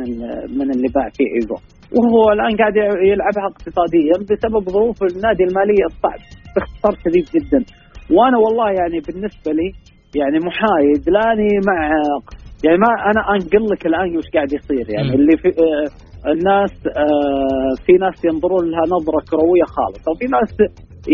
من 0.59 0.71
اللي 0.75 0.89
باع 0.95 1.09
فيه 1.17 1.29
إيجو. 1.37 1.57
وهو 1.97 2.33
الآن 2.33 2.57
قاعد 2.61 2.77
يلعبها 3.11 3.47
اقتصاديا 3.53 4.17
بسبب 4.31 4.71
ظروف 4.71 4.99
النادي 5.03 5.45
المالية 5.49 5.85
الصعب. 5.93 6.21
باختصار 6.55 6.95
شديد 7.05 7.27
جدا. 7.35 7.61
وأنا 8.17 8.39
والله 8.39 8.69
يعني 8.81 8.99
بالنسبة 9.07 9.51
لي 9.59 9.69
يعني 10.21 10.39
محايد 10.49 11.03
لاني 11.15 11.51
مع 11.69 11.79
يعني 12.65 12.79
ما 12.85 12.91
أنا 13.11 13.23
أنقل 13.35 13.65
لك 13.73 13.87
الآن 13.87 14.17
وش 14.17 14.29
قاعد 14.35 14.53
يصير. 14.53 14.87
يعني. 14.95 15.15
اللي 15.15 15.37
في 15.43 15.49
آه، 15.49 15.89
الناس 16.33 16.73
آه، 16.87 17.73
في 17.87 17.93
ناس 17.93 18.25
ينظرون 18.25 18.65
لها 18.71 18.85
نظرة 18.97 19.21
كروية 19.31 19.67
خالصة 19.77 20.11
وفي 20.13 20.27
ناس 20.37 20.53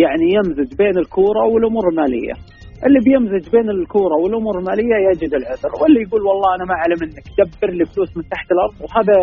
يعني 0.03 0.27
يمزج 0.37 0.77
بين 0.79 0.99
الكورة 0.99 1.43
والأمور 1.53 1.89
المالية. 1.89 2.35
اللي 2.87 3.01
بيمزج 3.07 3.45
بين 3.55 3.69
الكورة 3.77 4.17
والأمور 4.23 4.55
المالية 4.61 4.97
يجد 5.09 5.33
العذر 5.41 5.73
واللي 5.81 6.01
يقول 6.07 6.23
والله 6.29 6.49
أنا 6.57 6.65
ما 6.71 6.75
أعلم 6.81 6.99
منك 7.03 7.27
دبر 7.39 7.71
لي 7.79 7.85
فلوس 7.93 8.11
من 8.17 8.25
تحت 8.35 8.49
الأرض 8.55 8.75
وهذا 8.83 9.17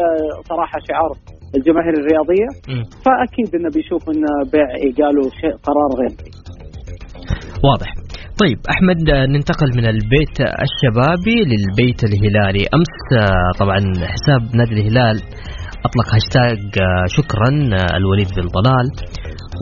صراحة 0.52 0.78
شعار 0.90 1.12
الجماهير 1.58 1.94
الرياضية. 2.02 2.48
فأكيد 3.06 3.50
إنه 3.58 3.70
بيشوف 3.76 4.04
إن 4.14 4.24
بيع 4.54 4.70
قالوا 5.00 5.28
شيء 5.42 5.54
قرار 5.68 5.90
غير. 6.00 6.14
واضح. 7.68 7.90
طيب 8.42 8.60
أحمد 8.74 9.02
ننتقل 9.34 9.70
من 9.78 9.86
البيت 9.94 10.38
الشبابي 10.66 11.38
للبيت 11.52 12.00
الهلالي. 12.10 12.64
أمس 12.78 12.96
طبعا 13.62 13.80
حساب 14.14 14.42
نادي 14.58 14.74
الهلال 14.78 15.18
أطلق 15.88 16.08
هاشتاج 16.16 16.62
شكرا 17.18 17.50
الوليد 18.00 18.28
بن 18.38 18.48
طلال. 18.58 18.88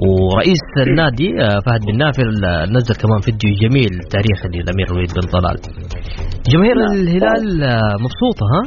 ورئيس 0.08 0.66
النادي 0.88 1.30
آه، 1.44 1.60
فهد 1.66 1.82
بن 1.88 1.98
نافل 1.98 2.30
نزل 2.76 2.96
كمان 3.02 3.20
فيديو 3.26 3.52
جميل 3.64 3.94
تاريخي 4.16 4.48
للأمير 4.54 4.88
الوليد 4.92 5.12
بن 5.18 5.28
طلال 5.36 5.58
جماهير 6.52 6.76
نعم. 6.76 6.94
الهلال 6.94 7.64
آه، 7.64 7.96
مبسوطة 8.06 8.46
ها 8.54 8.64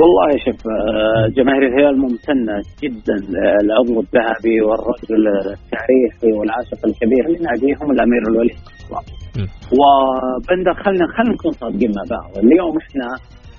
والله 0.00 0.28
شوف 0.44 0.60
آه، 0.66 1.26
جماهير 1.36 1.62
الهلال 1.68 1.98
ممتنة 1.98 2.54
جدا 2.82 3.16
للعضو 3.32 3.94
الذهبي 4.04 4.56
والرجل 4.66 5.22
التاريخي 5.56 6.30
والعاشق 6.38 6.80
الكبير 6.88 7.24
لناديهم 7.34 7.90
الأمير 7.90 8.22
الوليد. 8.30 8.58
وبندر 9.80 10.74
خلينا 10.84 11.06
خلينا 11.16 11.34
نكون 11.34 11.52
صادقين 11.52 11.92
مع 11.96 12.02
بعض 12.16 12.44
اليوم 12.44 12.74
إحنا 12.84 13.06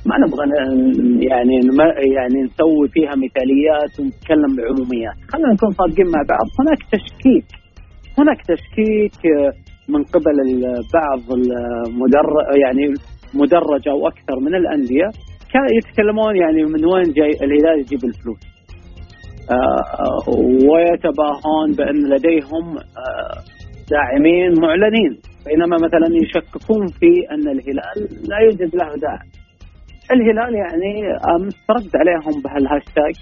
ما 0.10 0.16
نبغى 0.24 0.46
يعني 1.32 1.56
يعني 2.18 2.38
نسوي 2.48 2.88
فيها 2.94 3.14
مثاليات 3.26 3.94
ونتكلم 4.00 4.52
بعموميات 4.58 5.18
خلينا 5.32 5.54
نكون 5.54 5.72
صادقين 5.72 6.08
مع 6.16 6.22
بعض. 6.34 6.48
هناك 6.60 6.82
تشكيك. 6.94 7.48
هناك 8.20 8.40
تشكيك 8.52 9.20
آه، 9.26 9.52
من 9.94 10.04
قبل 10.04 10.38
بعض 10.98 11.22
المدر 11.38 12.28
يعني 12.64 12.94
مدرجة 13.34 13.90
أو 13.92 14.08
أكثر 14.08 14.40
من 14.46 14.56
الأندية 14.56 15.08
كان 15.54 15.66
يتكلمون 15.78 16.36
يعني 16.36 16.62
من 16.64 16.86
وين 16.86 17.04
جاي 17.18 17.32
الهلال 17.44 17.80
يجيب 17.80 18.04
الفلوس. 18.10 18.44
آه، 19.52 20.30
ويتباهون 20.70 21.68
بأن 21.78 22.00
لديهم 22.14 22.66
آه، 22.78 23.38
داعمين 23.92 24.52
معلنين. 24.62 25.14
بينما 25.46 25.76
مثلا 25.86 26.08
يشككون 26.24 26.88
في 26.88 27.12
أن 27.32 27.48
الهلال 27.56 27.98
لا 28.30 28.38
يوجد 28.46 28.76
له 28.76 28.96
داعم. 28.96 29.28
الهلال 30.12 30.56
يعني 30.56 30.92
امس 31.36 31.56
رد 31.70 31.92
عليهم 32.02 32.42
بهالهاشتاج 32.42 33.16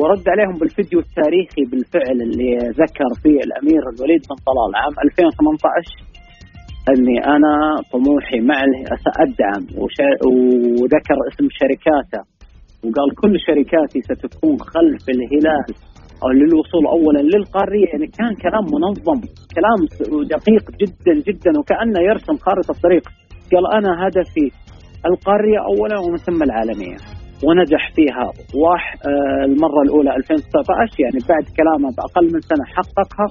ورد 0.00 0.28
عليهم 0.28 0.58
بالفيديو 0.60 0.98
التاريخي 1.00 1.62
بالفعل 1.70 2.18
اللي 2.22 2.56
ذكر 2.56 3.10
فيه 3.22 3.38
الأمير 3.46 3.82
الوليد 3.94 4.22
بن 4.28 4.36
طلال 4.48 4.70
عام 4.82 4.94
2018 5.04 6.14
إني 6.92 7.18
أنا 7.36 7.52
طموحي 7.92 8.40
مع 8.40 8.58
سأدعم 9.06 9.62
وذكر 9.82 11.18
اسم 11.28 11.46
شركاته 11.60 12.20
وقال 12.84 13.08
كل 13.22 13.34
شركاتي 13.46 14.00
ستكون 14.00 14.56
خلف 14.74 15.04
الهلال 15.08 15.66
أو 16.22 16.28
للوصول 16.28 16.86
اولا 16.86 17.22
للقارية. 17.32 17.86
يعني 17.92 18.06
كان 18.06 18.34
كلام 18.44 18.64
منظم 18.76 19.20
كلام 19.56 19.80
دقيق 20.34 20.64
جدا 20.82 21.14
جدا 21.28 21.52
وكأنه 21.58 22.00
يرسم 22.00 22.36
خارطة 22.36 22.74
طريق 22.82 23.04
قال 23.52 23.64
أنا 23.78 24.06
هدفي 24.06 24.46
القاريه 25.10 25.58
اولا 25.70 25.98
ومن 25.98 26.16
ثم 26.16 26.42
العالمية. 26.42 26.96
ونجح 27.46 27.92
فيها 27.96 28.24
واح 28.62 28.94
آه، 29.08 29.44
المرة 29.44 29.82
الأولى 29.86 30.16
2019 30.16 31.00
يعني 31.04 31.18
بعد 31.28 31.44
كلامه 31.58 31.88
بأقل 31.96 32.24
من 32.34 32.40
سنة 32.40 32.64
حققها 32.76 33.26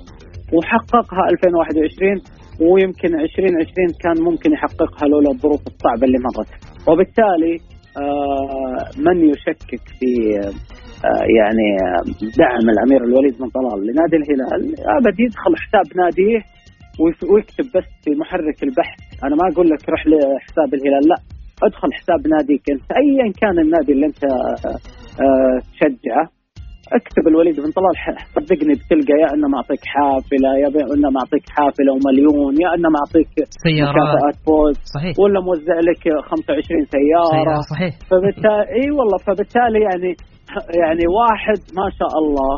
وحققها 0.54 1.24
2021 1.32 2.22
ويمكن 2.62 3.20
2020 3.20 3.88
كان 4.04 4.24
ممكن 4.30 4.52
يحققها 4.54 5.08
لولا 5.08 5.30
الظروف 5.32 5.62
الصعبة 5.68 6.04
اللي 6.08 6.20
مرت. 6.28 6.52
وبالتالي 6.88 7.56
آه، 8.02 9.02
من 9.06 9.30
يشكك 9.30 9.84
في 10.00 10.12
آه، 11.06 11.26
يعني 11.40 11.68
دعم 12.38 12.66
الأمير 12.74 13.04
الوليد 13.04 13.34
بن 13.40 13.48
طلال 13.50 13.80
لنادي 13.88 14.16
الهلال؟ 14.22 14.62
أبد 14.98 15.20
يدخل 15.20 15.54
حساب 15.64 15.88
ناديه 16.02 16.40
ويكتب 17.32 17.66
بس 17.76 17.90
في 18.04 18.12
محرك 18.22 18.64
البحث. 18.64 19.00
أنا 19.24 19.36
ما 19.36 19.46
أقول 19.54 19.68
لك 19.70 19.90
روح 19.90 20.08
لحساب 20.08 20.74
الهلال 20.74 21.08
لا. 21.08 21.33
أدخل 21.64 21.94
حساب 21.94 22.28
ناديك 22.28 22.64
انت 22.72 22.88
ايا 22.92 23.32
كان 23.42 23.60
النادي 23.60 23.92
اللي 23.92 24.06
أنت 24.06 24.24
آه، 25.26 25.60
تشجعه 25.74 26.28
أكتب 27.00 27.28
الوليد 27.28 27.56
بن 27.56 27.72
طلال 27.78 27.96
صدقني 28.36 28.74
بتلقى 28.80 29.16
يا 29.24 29.28
إنه 29.34 29.48
معطيك 29.48 29.84
حافلة 29.94 30.50
يا 30.64 30.68
إنه 30.96 31.10
معطيك 31.20 31.46
حافلة 31.58 31.92
ومليون 31.96 32.54
يا 32.64 32.70
إنه 32.76 32.90
معطيك 32.98 33.32
سيارات. 33.66 34.36
فوز 34.46 34.76
صحيح. 34.96 35.14
ولا 35.20 35.40
موزع 35.48 35.78
لك 35.90 36.04
25 36.24 36.86
سيارة. 36.96 37.32
سيارة 37.36 37.62
صحيح. 37.74 37.94
فبالتالي 38.12 38.64
إي 38.80 38.88
والله 38.98 39.18
فبالتالي 39.28 39.80
يعني 39.90 40.12
يعني 40.84 41.04
واحد 41.22 41.60
ما 41.80 41.88
شاء 42.00 42.14
الله 42.22 42.52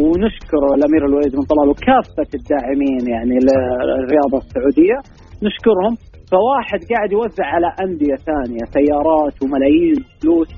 ونشكر 0.00 0.62
الأمير 0.76 1.02
الوليد 1.08 1.32
بن 1.36 1.44
طلال 1.52 1.68
وكافة 1.72 2.30
الداعمين 2.40 3.02
يعني 3.14 3.36
للرياضه 3.46 4.38
السعودية 4.44 4.98
نشكرهم. 5.46 5.94
فواحد 6.30 6.80
قاعد 6.92 7.12
يوزع 7.12 7.44
على 7.54 7.68
أندية 7.84 8.16
ثانية 8.28 8.64
سيارات 8.76 9.34
وملايين 9.42 9.94
فلوس 10.22 10.48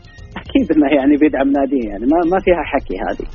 أكيد 0.43 0.67
إنه 0.77 0.89
يعني 0.97 1.17
بيدعم 1.17 1.49
ناديه 1.49 1.89
يعني 1.91 2.05
ما 2.13 2.19
ما 2.33 2.39
فيها 2.45 2.63
حكي 2.73 2.97
هذه. 3.07 3.27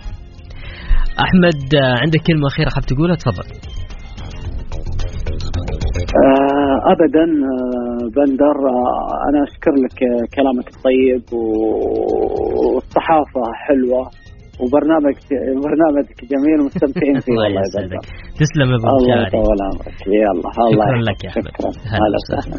أحمد 1.25 1.75
عندك 2.01 2.19
كلمة 2.27 2.47
أخيرة 2.47 2.69
حاب 2.69 2.83
تقولها 2.83 3.15
تفضل. 3.15 3.47
آه 6.25 6.77
ابدا 6.93 7.25
آه 7.51 8.03
بندر 8.15 8.57
آه 8.69 9.29
أنا 9.29 9.43
أشكر 9.43 9.71
لك 9.83 9.99
كلامك 10.35 10.67
الطيب 10.67 11.23
والصحافة 12.73 13.41
حلوة 13.65 14.09
وبرنامج 14.61 15.15
برنامجك 15.65 16.17
جميل 16.31 16.57
ومستمتعين 16.61 17.19
فيه. 17.19 17.33
الله 17.47 17.61
يسعدك 17.61 18.03
تسلم 18.41 18.69
يا 18.71 18.75
أبو 18.75 18.87
الله 18.97 19.27
يطول 19.27 19.59
عمرك. 19.67 19.97
يلا 20.07 20.31
الله 20.31 20.85
شكرا 20.85 21.01
لك 21.09 21.23
يا 21.23 21.29
أحمد. 21.29 21.47
هلا 21.95 22.17
وسهلا. 22.21 22.57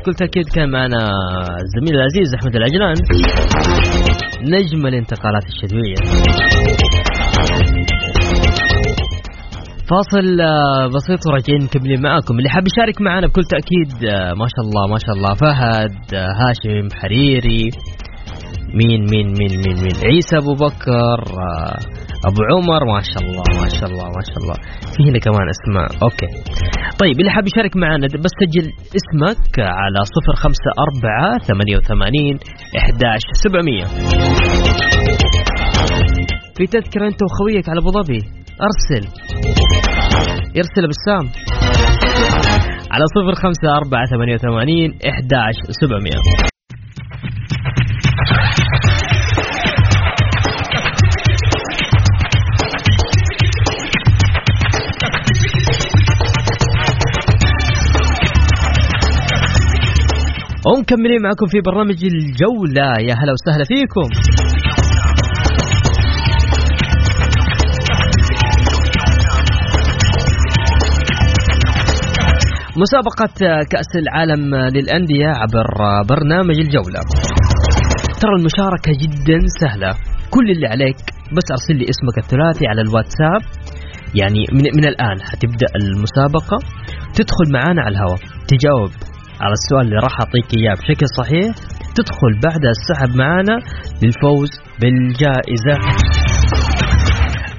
بكل 0.00 0.14
تاكيد 0.14 0.44
كان 0.54 0.70
معنا 0.70 1.02
الزميل 1.64 1.94
العزيز 2.00 2.34
أحمد 2.34 2.56
العجلان. 2.56 2.96
نجم 4.42 4.86
الانتقالات 4.86 5.44
الشتوية. 5.44 5.94
فاصل 9.90 10.40
آه، 10.40 10.86
بسيط 10.86 11.20
وراجعين 11.26 11.62
مكملين 11.64 12.02
معاكم. 12.02 12.38
اللي 12.38 12.48
حاب 12.48 12.64
يشارك 12.66 13.00
معنا 13.00 13.26
بكل 13.26 13.44
تأكيد 13.44 14.04
آه، 14.04 14.32
ما 14.34 14.46
شاء 14.52 14.64
الله 14.66 14.86
ما 14.92 14.98
شاء 14.98 15.14
الله. 15.16 15.34
فهد 15.34 16.14
آه، 16.14 16.32
هاشم 16.40 16.88
حريري 17.00 17.70
مين 18.74 19.00
مين 19.10 19.26
مين 19.26 19.52
مين 19.64 19.76
مين؟ 19.82 19.96
عيسى 20.04 20.36
أبو 20.36 20.54
بكر 20.54 21.20
أبو 22.28 22.40
عمر. 22.50 22.84
ما 22.94 23.00
شاء 23.10 23.22
الله 23.26 23.44
ما 23.62 23.68
شاء 23.68 23.88
الله 23.90 24.06
ما 24.16 24.22
شاء 24.28 24.38
الله. 24.42 24.56
في 24.96 25.02
هنا 25.08 25.18
كمان 25.18 25.46
اسماء 25.54 26.02
أوكي. 26.02 26.28
طيب 27.00 27.20
اللي 27.20 27.30
حاب 27.30 27.46
يشارك 27.46 27.76
معنا 27.76 28.06
بس 28.06 28.32
سجل 28.42 28.66
اسمك 28.98 29.58
على 29.58 29.98
صفر 30.14 30.34
خمسة 30.42 30.70
أربعة 30.86 31.38
ثمانية 31.38 31.76
وثمانين 31.76 32.38
إحداش 32.78 33.22
سبعمية. 33.44 33.84
في 36.56 36.66
تذكرة 36.66 37.06
أنت 37.06 37.20
وخويك 37.22 37.68
على 37.68 37.78
أبو 37.80 37.90
ظبي؟ 37.90 38.41
أرسل. 38.62 39.08
يرسل 40.54 40.88
بسام 40.88 41.24
على 42.90 43.04
صفر 43.14 43.34
خمسة 43.34 43.76
أربعة 43.76 44.04
ثمانية 44.06 44.34
وثمانين 44.34 44.98
إحداش 45.08 45.54
سبعمية. 45.80 46.12
ومكملين 60.66 61.22
معكم 61.22 61.46
في 61.46 61.60
برنامج 61.60 62.04
الجولة. 62.04 62.88
يا 63.08 63.14
هلا 63.14 63.32
وسهلا 63.32 63.64
فيكم. 63.64 64.08
مسابقة 72.76 73.34
كأس 73.70 73.96
العالم 73.96 74.54
للأندية 74.54 75.26
عبر 75.26 75.66
برنامج 76.08 76.58
الجولة. 76.58 77.00
ترى 78.20 78.34
المشاركة 78.38 78.92
جدا 79.02 79.38
سهلة. 79.60 79.90
كل 80.30 80.50
اللي 80.50 80.66
عليك 80.66 80.96
بس 81.36 81.46
أرسل 81.50 81.76
لي 81.76 81.84
اسمك 81.90 82.18
الثلاثي 82.24 82.66
على 82.66 82.80
الواتساب. 82.80 83.42
يعني 84.14 84.46
من, 84.52 84.64
من 84.76 84.84
الآن 84.84 85.22
حتبدأ 85.22 85.66
المسابقة. 85.76 86.58
تدخل 87.14 87.46
معانا 87.52 87.82
على 87.82 87.94
الهواء. 87.94 88.20
تجاوب 88.48 88.90
على 89.40 89.52
السؤال 89.52 89.84
اللي 89.86 89.96
راح 90.02 90.20
أعطيك 90.20 90.58
إياه 90.58 90.74
بشكل 90.74 91.06
صحيح. 91.18 91.54
تدخل 91.96 92.32
بعد 92.44 92.64
السحب 92.64 93.16
معانا 93.16 93.56
للفوز 94.02 94.50
بالجائزة. 94.80 95.76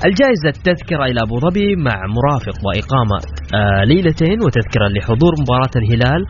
الجائزة 0.05 0.49
التذكرة 0.49 1.05
إلى 1.05 1.21
أبو 1.21 1.39
ظبي 1.39 1.75
مع 1.75 1.97
مرافق 2.17 2.57
وإقامة 2.65 3.17
آه، 3.55 3.83
ليلتين 3.83 4.37
وتذكرة 4.43 4.87
لحضور 4.87 5.31
مباراة 5.41 5.73
الهلال 5.75 6.25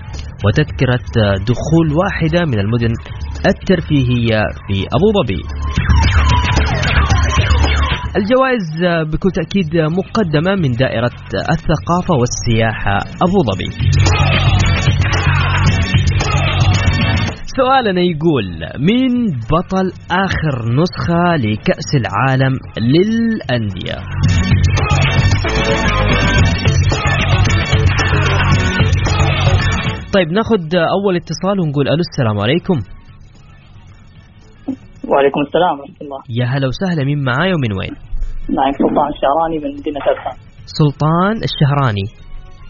وتذكرة 0.46 1.06
آه، 1.24 1.36
دخول 1.52 1.88
واحدة 2.02 2.46
من 2.46 2.60
المدن 2.60 2.94
الترفيهية 3.48 4.42
في 4.68 4.86
أبو 4.98 5.08
ظبي. 5.18 5.42
الجوائز 8.18 8.84
آه، 8.84 9.04
بكل 9.04 9.32
تأكيد 9.32 9.78
مقدمة 9.78 10.56
من 10.56 10.72
دائرة 10.72 11.12
الثقافة 11.50 12.14
والسياحة 12.20 12.98
أبو 12.98 13.44
ظبي. 13.50 13.70
سؤالنا 17.58 18.02
يقول 18.02 18.46
مين 18.80 19.13
بطل 19.52 19.88
آخر 20.12 20.56
نسخة 20.80 21.36
لكأس 21.36 21.89
العالم 22.02 22.54
للأندية؟ 22.78 23.98
طيب 30.16 30.32
ناخذ 30.32 30.76
أول 30.76 31.16
اتصال 31.16 31.60
ونقول 31.60 31.88
ألو 31.88 32.00
السلام 32.00 32.39
عليكم. 32.39 32.74
وعليكم 35.10 35.42
السلام 35.48 35.80
ورحمة 35.80 35.96
الله. 36.02 36.20
يا 36.30 36.46
هلا 36.46 36.68
وسهلا 36.68 37.04
مين 37.04 37.24
معاي 37.24 37.54
ومن 37.54 37.72
وين؟ 37.80 37.94
معك 38.50 38.76
سلطان 38.78 39.10
الشهراني 39.16 39.58
من 39.63 39.80
مدينة 39.80 40.00
أدخان 40.12 40.38
سلطان 40.66 41.36
الشهراني. 41.48 42.06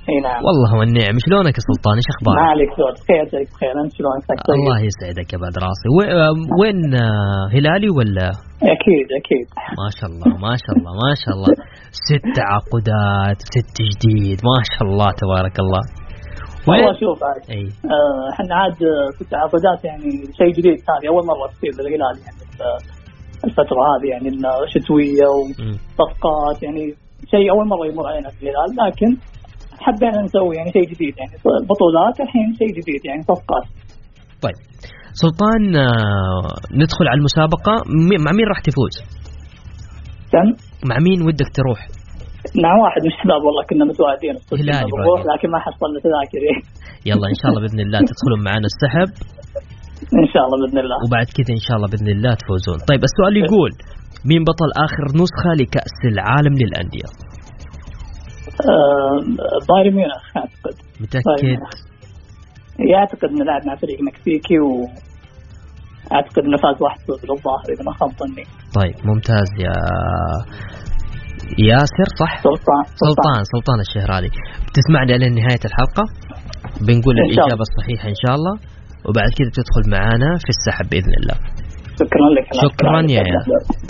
إي 0.09 0.17
نعم. 0.27 0.41
والله 0.47 0.71
والنعم. 0.79 1.15
شلونك 1.25 1.55
يا 1.59 1.63
سلطان؟ 1.69 1.95
إيش 1.99 2.07
أخبارك؟ 2.15 2.37
ما 2.41 2.47
عليك 2.53 2.71
زود 2.79 2.95
بخير 3.01 3.23
زيك 3.33 3.49
بخير. 3.53 3.73
أنت 3.83 3.91
شلونك؟ 3.97 4.23
طيب؟ 4.47 4.57
الله 4.59 4.77
يسعدك 4.89 5.27
يا 5.33 5.39
بعد 5.43 5.55
راسي. 5.65 5.87
وين 6.59 6.79
آه، 7.05 7.43
هلالي 7.55 7.89
ولا؟ 7.97 8.29
أكيد 8.75 9.07
أكيد. 9.19 9.47
ما 9.81 9.87
شاء 9.97 10.07
الله 10.11 10.27
ما 10.45 10.53
شاء 10.63 10.73
الله 10.77 10.91
ما 11.03 11.11
شاء 11.21 11.31
الله. 11.35 11.51
ست 12.07 12.25
تعاقدات 12.39 13.39
ست 13.53 13.75
جديد. 13.91 14.37
ما 14.49 14.57
شاء 14.71 14.83
الله 14.89 15.09
تبارك 15.23 15.55
الله. 15.65 15.83
والله 16.67 16.93
شوف 17.03 17.17
عاد 17.27 17.41
إي. 17.55 17.63
آه، 17.95 18.23
إحنا 18.33 18.53
عاد 18.61 18.77
آه، 18.91 19.09
في 19.15 19.21
التعاقدات 19.25 19.79
يعني 19.89 20.09
شيء 20.39 20.51
جديد. 20.57 20.77
هذه 20.91 21.05
أول 21.13 21.23
مرة 21.31 21.45
تصير 21.53 21.71
بالهلال 21.77 22.15
يعني 22.25 22.41
ال- 22.47 22.83
الفترة 23.47 23.79
هذه 23.91 24.07
يعني 24.13 24.27
الشتويه. 24.67 25.25
وصفقات 25.35 26.57
يعني 26.65 26.83
شيء 27.33 27.45
أول 27.53 27.65
مرة 27.73 27.85
يمر 27.91 28.05
علينا 28.11 28.29
في 28.29 28.39
الهلال. 28.43 28.69
لكن 28.83 29.09
حبينا 29.85 30.21
نسوي 30.21 30.55
يعني 30.55 30.71
شيء 30.71 30.85
جديد 30.93 31.13
يعني 31.17 31.35
بطولات 31.71 32.15
الحين 32.25 32.47
شيء 32.59 32.71
جديد 32.79 33.01
يعني 33.05 33.21
صفقات 33.21 33.65
طيب 34.45 34.57
سلطان 35.21 35.61
آه، 35.75 36.47
ندخل 36.81 37.05
على 37.11 37.19
المسابقة 37.21 37.73
مع 38.25 38.31
مين 38.37 38.47
راح 38.51 38.59
تفوز؟ 38.67 38.95
كم 40.33 40.47
مع 40.89 40.95
مين 41.05 41.19
ودك 41.27 41.49
تروح؟ 41.57 41.79
مع 42.63 42.71
واحد 42.83 43.01
من 43.05 43.11
الشباب 43.13 43.41
والله 43.45 43.63
كنا 43.69 43.85
متواعدين 43.91 44.35
هلالي. 44.61 44.91
لكن 45.31 45.47
ما 45.55 45.59
حصلنا 45.65 45.97
تذاكر 46.05 46.41
يلا 47.09 47.27
إن 47.33 47.37
شاء 47.41 47.47
الله 47.49 47.61
بإذن 47.63 47.79
الله 47.85 47.99
تدخلون 48.09 48.39
معنا 48.49 48.67
السحب 48.73 49.09
إن 50.21 50.27
شاء 50.33 50.43
الله 50.45 50.57
بإذن 50.61 50.79
الله 50.83 50.97
وبعد 51.05 51.27
كذا 51.37 51.51
إن 51.59 51.63
شاء 51.67 51.75
الله 51.77 51.89
بإذن 51.91 52.09
الله 52.15 52.33
تفوزون. 52.41 52.77
طيب 52.89 53.01
السؤال 53.09 53.33
يقول 53.43 53.71
مين 54.29 54.41
بطل 54.49 54.69
آخر 54.85 55.05
نسخة 55.21 55.51
لكأس 55.61 55.97
العالم 56.13 56.53
آه، 58.61 59.17
بايرن 59.69 59.95
ميونخ 59.95 60.23
أعتقد؟ 60.37 60.75
ميونخ. 61.43 61.73
يعتقد 62.93 63.29
إنه 63.29 63.45
لعب 63.45 63.61
مع 63.67 63.75
فريق 63.75 63.99
مكسيكي 64.01 64.59
و 64.59 64.69
أعتقد 66.13 66.43
إنه 66.47 66.57
فاز 66.57 66.75
1-0 66.75 67.29
للظاهر 67.29 67.67
إذا 67.73 67.83
ما 67.87 67.93
خاب 67.99 68.09
ظني. 68.09 68.45
طيب 68.79 68.95
ممتاز 69.07 69.49
يا 69.65 69.75
ياسر 71.69 72.07
صح؟ 72.19 72.33
سلطان 72.49 72.83
سلطان. 73.05 73.43
سلطان 73.53 73.79
الشهراني 73.85 74.29
تسمعني 74.75 75.17
لين 75.17 75.33
نهاية 75.39 75.63
الحلقة؟ 75.69 76.03
بنقول. 76.87 77.15
الإجابة 77.19 77.63
الصحيحة 77.69 78.07
إن 78.13 78.17
شاء 78.23 78.35
الله. 78.35 78.55
وبعد 79.07 79.29
كذا 79.37 79.51
تدخل 79.59 79.83
معانا 79.95 80.29
في 80.43 80.49
السحب 80.55 80.85
بإذن 80.89 81.13
الله. 81.19 81.37
شكرا 82.01 82.27
لك. 82.35 82.47
شكرا 82.65 82.99
يا 83.15 83.23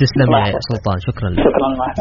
تسلم 0.02 0.28
الله 0.28 0.48
يا. 0.48 0.60
سلطان. 0.72 0.98
شكرا 1.08 1.30
لك. 1.30 1.40
شكرا 1.40 1.68
معك 1.80 1.98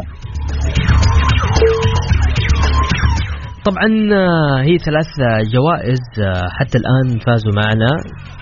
طبعا 3.68 3.88
آه، 4.12 4.62
هي 4.66 4.79
ثلاث 4.79 5.11
جوائز 5.55 6.05
آه، 6.20 6.48
حتى 6.59 6.79
الآن 6.79 7.18
فازوا 7.27 7.53
معنا. 7.57 7.90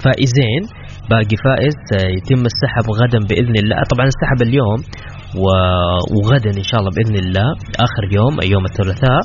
فائزين 0.05 0.63
باقي 1.11 1.37
فائز 1.45 1.77
آه، 1.95 2.09
يتم 2.17 2.43
السحب 2.53 2.87
غدا 3.01 3.21
بإذن 3.29 3.55
الله. 3.63 3.77
طبعا 3.93 4.07
السحب 4.07 4.43
اليوم 4.49 4.81
وغدا 6.15 6.51
إن 6.61 6.67
شاء 6.71 6.81
الله 6.81 6.91
بإذن 6.97 7.17
الله 7.25 7.49
آخر 7.87 8.05
يوم 8.13 8.35
يوم 8.53 8.65
الثلاثاء. 8.65 9.21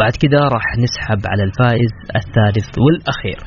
بعد 0.00 0.12
كده 0.22 0.38
راح 0.38 0.66
نسحب 0.84 1.20
على 1.30 1.42
الفائز 1.48 1.92
الثالث 2.20 2.68
والأخير. 2.78 3.38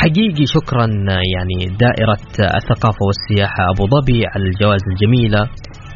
حقيقي 0.00 0.46
شكرا 0.46 0.86
يعني 1.34 1.76
دائرة 1.84 2.24
الثقافة 2.56 3.02
والسياحة 3.06 3.62
أبو 3.74 3.86
ظبي 3.94 4.20
على 4.26 4.44
الجوائز 4.44 4.82
الجميلة 4.92 5.42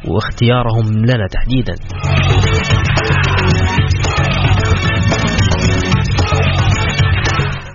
واختيارهم 0.07 0.85
لنا 1.05 1.27
تحديدا. 1.31 1.75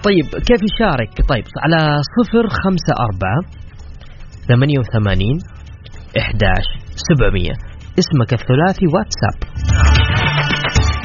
طيب 0.06 0.26
كيف 0.48 0.60
يشارك؟ 0.70 1.10
طيب 1.28 1.44
على 1.64 1.80
صفر 2.16 2.44
خمسة 2.62 2.92
أربعة 3.06 3.40
ثمانية 4.48 4.78
وثمانين 4.78 5.36
إحداش 6.20 6.66
سبعمية. 7.08 7.54
اسمك 7.98 8.30
الثلاثي 8.32 8.86
واتساب. 8.94 9.36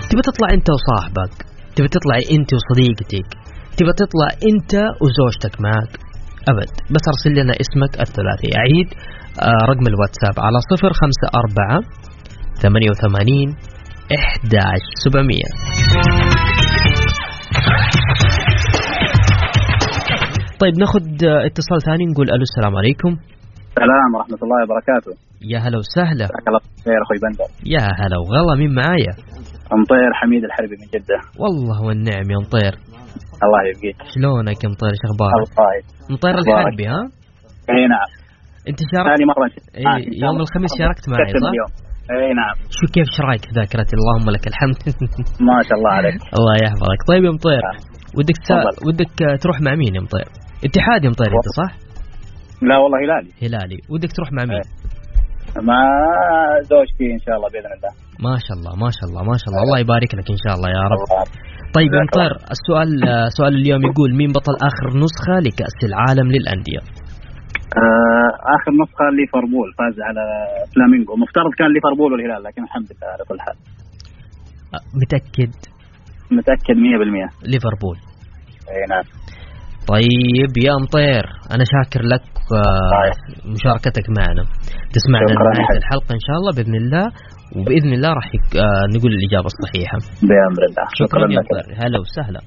تبى 0.09 0.21
تطلع 0.21 0.47
أنت 0.53 0.67
وصاحبك 0.75 1.33
تبى 1.75 1.87
تطلعي 1.87 2.23
أنت 2.37 2.49
وصديقتك 2.57 3.29
تبى 3.77 3.93
تطلع 4.01 4.29
أنت 4.49 4.73
وزوجتك 5.01 5.61
معك 5.61 5.91
أبد. 6.51 6.71
بس 6.93 7.03
أرسل 7.11 7.33
لنا 7.39 7.53
اسمك 7.63 8.01
الثلاثي. 8.05 8.49
أعيد 8.59 8.87
آه، 9.41 9.65
رقم 9.69 9.87
الواتساب 9.87 10.35
على 10.45 10.57
صفر 10.71 10.91
خمسة 11.01 11.27
أربعة 11.41 11.79
ثمانية 12.61 12.89
وثمانين 12.89 13.49
إحداش 14.17 14.83
سبعمية. 15.03 15.49
طيب 20.61 20.73
ناخذ 20.83 21.03
آه، 21.31 21.45
اتصال 21.47 21.81
ثاني 21.87 22.05
نقول 22.11 22.27
ألو 22.35 22.43
السلام 22.49 22.73
عليكم. 22.81 23.11
السلام 23.71 24.09
ورحمة 24.15 24.39
الله 24.45 24.59
وبركاته. 24.63 25.11
يا 25.51 25.59
هلا 25.65 25.77
وسهلا. 25.83 26.25
جزاك 26.31 26.47
الله 26.49 26.61
خير 26.85 26.99
أخوي 27.05 27.17
بندر. 27.23 27.47
يا 27.75 27.85
هلا 27.99 28.17
وغلا 28.23 28.53
مين 28.61 28.71
معايا؟ 28.79 29.13
مطير 29.81 30.11
حميد 30.21 30.43
الحربي 30.49 30.75
من 30.81 30.87
جدة. 30.95 31.19
والله 31.43 31.77
والنعم 31.87 32.27
يا 32.33 32.39
مطير 32.45 32.73
الله 33.45 33.61
يبقيك. 33.69 33.97
شلونك 34.13 34.59
يا 34.63 34.69
مطير 34.73 34.91
إيش 34.95 35.03
أخبارك؟ 35.09 35.35
الله 35.35 36.15
مطير؟ 36.15 36.33
الحربي 36.41 36.85
ها؟ 36.93 37.01
إي 37.73 37.83
نعم. 37.93 38.09
أنت 38.69 38.79
شاركت؟ 38.91 39.09
ثاني 39.11 39.25
مرة 39.31 39.45
إيه، 39.79 40.23
يوم 40.23 40.37
الخميس 40.45 40.71
شاركت 40.81 41.05
معي، 41.11 41.33
صح؟ 41.45 41.53
إي 42.11 42.33
نعم. 42.41 42.55
شو 42.77 42.85
كيف 42.93 43.07
إيش 43.11 43.17
رايك 43.27 43.43
في 43.47 43.53
ذاكرتي؟ 43.59 43.93
اللهم 43.99 44.27
لك 44.35 44.45
الحمد. 44.51 44.77
ما 45.49 45.57
شاء 45.67 45.77
الله 45.79 45.91
عليك. 45.99 46.15
الله 46.39 46.55
يحفظك. 46.63 46.99
طيب 47.09 47.23
يا 47.27 47.31
مطير 47.37 47.63
نعم. 47.67 47.79
ودك. 48.17 48.37
ودك 48.87 49.15
آه، 49.23 49.35
تروح 49.43 49.57
مع 49.65 49.75
مين 49.81 49.95
يا 49.95 50.01
مطير 50.07 50.27
اتحاد 50.65 51.03
يا 51.03 51.09
مطير 51.09 51.27
انت 51.27 51.49
صح؟ 51.61 51.71
لا 52.61 52.77
والله 52.77 52.97
هلالي. 53.05 53.31
هلالي. 53.43 53.77
ودك 53.89 54.11
تروح 54.15 54.29
مع 54.31 54.43
مين؟ 54.45 54.65
مع 55.69 55.79
زوجتي 56.71 57.05
إن 57.15 57.19
شاء 57.25 57.35
الله 57.37 57.49
بإذن 57.53 57.71
الله. 57.77 57.91
ما 58.27 58.35
شاء 58.45 58.55
الله 58.57 58.73
ما 58.83 58.89
شاء 58.97 59.05
الله 59.09 59.21
ما 59.31 59.35
شاء 59.41 59.49
الله. 59.49 59.61
الله 59.65 59.79
يبارك 59.85 60.11
لك 60.17 60.27
إن 60.35 60.39
شاء 60.43 60.53
الله 60.57 60.69
يا 60.77 60.85
رب. 60.93 61.01
طيب 61.77 61.91
يا 61.97 62.01
مطير 62.07 62.31
السؤال 62.55 62.89
آه، 63.09 63.27
سؤال 63.37 63.53
اليوم 63.61 63.81
يقول 63.89 64.09
مين 64.19 64.31
بطل 64.37 64.55
آخر 64.69 64.87
نسخة 65.03 65.35
لكأس 65.47 65.77
العالم 65.89 66.27
للأندية؟ 66.35 66.81
آه 67.83 68.31
آخر 68.55 68.71
نسخة 68.81 69.05
ليفربول 69.17 69.67
فاز 69.77 69.95
على 70.07 70.23
فلامينغو. 70.73 71.13
مفترض 71.23 71.51
كان 71.59 71.69
ليفربول 71.75 72.09
والهلال 72.13 72.43
لكن 72.43 72.61
الحمد 72.63 72.87
لله 72.91 73.07
على 73.13 73.23
كل 73.29 73.39
حال. 73.45 73.57
آه، 74.75 74.83
متأكد؟ 75.01 75.53
متأكد 76.37 76.75
100% 76.75 77.27
ليفربول. 77.51 77.97
إي 78.71 78.81
نعم. 78.93 79.05
طيب 79.93 80.51
يا 80.65 80.73
مطير 80.83 81.25
أنا 81.53 81.63
شاكر 81.73 82.01
لك 82.03 82.21
آه، 82.53 82.89
طيب. 82.95 83.51
مشاركتك 83.53 84.05
معنا 84.17 84.43
تسمعنا 84.93 85.27
شكراً 85.27 85.51
نهايه. 85.63 85.77
الحلقة 85.77 86.13
إن 86.13 86.19
شاء 86.27 86.35
الله 86.39 86.51
بإذن 86.57 86.75
الله 86.75 87.05
وبإذن 87.55 87.93
الله 87.93 88.09
راح. 88.09 88.27
آه، 88.55 88.97
نقول 88.97 89.11
الإجابة 89.13 89.45
الصحيحة 89.53 89.97
بأمر 90.29 90.61
الله 90.69 90.85
شكرا 90.93 91.21
يا 91.21 91.39
لك 91.39 91.45
مطير 91.45 91.85
هلا 91.87 91.99
وسهلا 91.99 92.41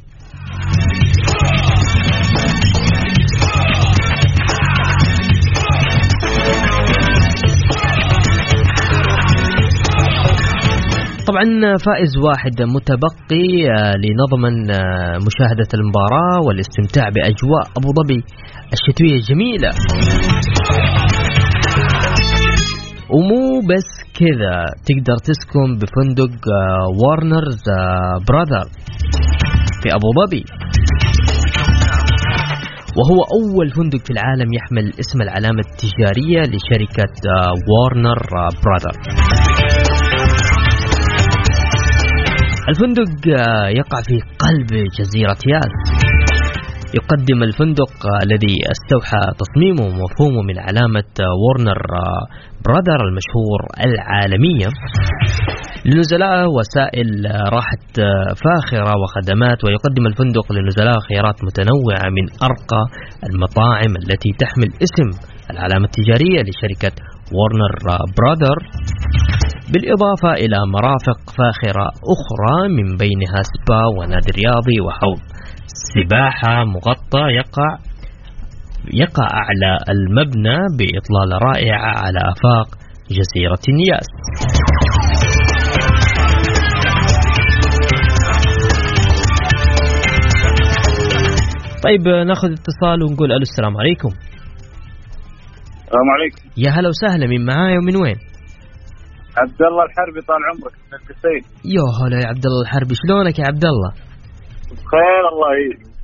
طبعا 11.28 11.76
فائز 11.86 12.16
واحد 12.24 12.62
متبقي 12.62 13.46
آه، 13.70 13.94
لنضمن 13.96 14.70
آه، 14.70 15.18
مشاهدة 15.26 15.68
المباراة 15.74 16.40
والاستمتاع 16.46 17.08
بأجواء 17.08 17.64
أبو 17.78 17.88
ظبي 17.98 18.24
الشتوية 18.72 19.14
الجميلة. 19.14 19.70
ومو 23.10 23.60
بس 23.60 23.88
كذا 24.18 24.56
تقدر 24.86 25.16
تسكن 25.16 25.78
بفندق 25.80 26.34
وارنرز 27.02 27.62
آه، 27.78 28.18
براذر 28.28 28.68
في 29.82 29.88
أبو 29.94 30.08
ظبي. 30.20 30.44
وهو 32.98 33.20
أول 33.38 33.70
فندق 33.70 34.04
في 34.06 34.10
العالم 34.10 34.52
يحمل 34.52 34.92
اسم 35.00 35.22
العلامة 35.22 35.62
التجارية 35.68 36.40
لشركة 36.40 37.14
وارنر 37.68 38.22
براذر 38.64 38.96
الفندق 42.68 43.10
آه، 43.38 43.68
يقع 43.68 44.00
في 44.08 44.16
قلب 44.44 44.70
جزيرة 44.98 45.42
ياس. 45.54 45.74
يقدم 46.98 47.42
الفندق 47.42 47.92
آه، 48.06 48.22
الذي 48.26 48.54
استوحى 48.74 49.22
تصميمه 49.42 49.84
ومفهومه 49.88 50.42
من 50.42 50.58
علامة 50.58 51.10
آه، 51.20 51.34
وورنر 51.40 51.82
برادر 52.64 53.00
المشهور 53.08 53.60
العالمية. 53.86 54.68
للنزلاء 55.86 56.46
وسائل 56.56 57.08
راحة 57.56 57.86
فاخرة 58.44 58.92
وخدمات 59.02 59.64
ويقدم 59.64 60.06
الفندق 60.06 60.52
للنزلاء 60.52 60.98
خيارات 61.08 61.36
متنوعة 61.44 62.06
من 62.16 62.26
أرقى 62.48 62.82
المطاعم 63.30 63.92
التي 64.02 64.30
تحمل 64.42 64.68
اسم 64.86 65.08
العلامة 65.50 65.84
التجارية 65.84 66.40
لشركة 66.48 66.94
وورنر 67.34 67.74
برادر. 68.16 68.56
بالإضافة 69.70 70.32
إلى 70.32 70.56
مرافق 70.74 71.18
فاخرة 71.38 71.86
أخرى 72.14 72.68
من 72.68 72.96
بينها 72.96 73.40
سبا 73.52 73.82
ونادي 73.98 74.30
رياضي 74.40 74.80
وحوض. 74.86 75.20
سباحة 75.94 76.64
مغطى 76.64 77.24
يقع 77.40 77.78
يقع 78.94 79.26
أعلى 79.42 79.78
المبنى 79.88 80.58
بإطلالة 80.78 81.38
رائعة 81.38 81.92
على 81.98 82.18
آفاق 82.18 82.68
جزيرة 83.10 83.62
نياس 83.68 84.06
طيب 91.84 92.08
ناخذ 92.26 92.48
اتصال 92.52 93.02
ونقول 93.02 93.32
ألو 93.32 93.42
السلام 93.42 93.76
عليكم. 93.76 94.08
السلام 94.08 96.08
عليكم. 96.16 96.48
يا 96.56 96.70
هلا 96.70 96.88
وسهلا 96.88 97.26
من 97.26 97.44
معايا 97.46 97.78
ومن 97.78 97.96
وين؟ 97.96 98.16
عبد 99.42 99.60
الله 99.70 99.84
الحربي 99.88 100.20
طال 100.28 100.40
عمرك 100.50 100.74
من 100.86 100.92
القصيم 101.00 101.42
يا 101.76 101.84
هلا 101.98 102.16
يا 102.22 102.28
عبد 102.32 102.44
الله 102.48 102.62
الحربي 102.66 102.94
شلونك 103.02 103.36
يا 103.38 103.46
عبد 103.50 103.64
الله؟ 103.72 103.90
بخير 104.78 105.22
الله 105.32 105.50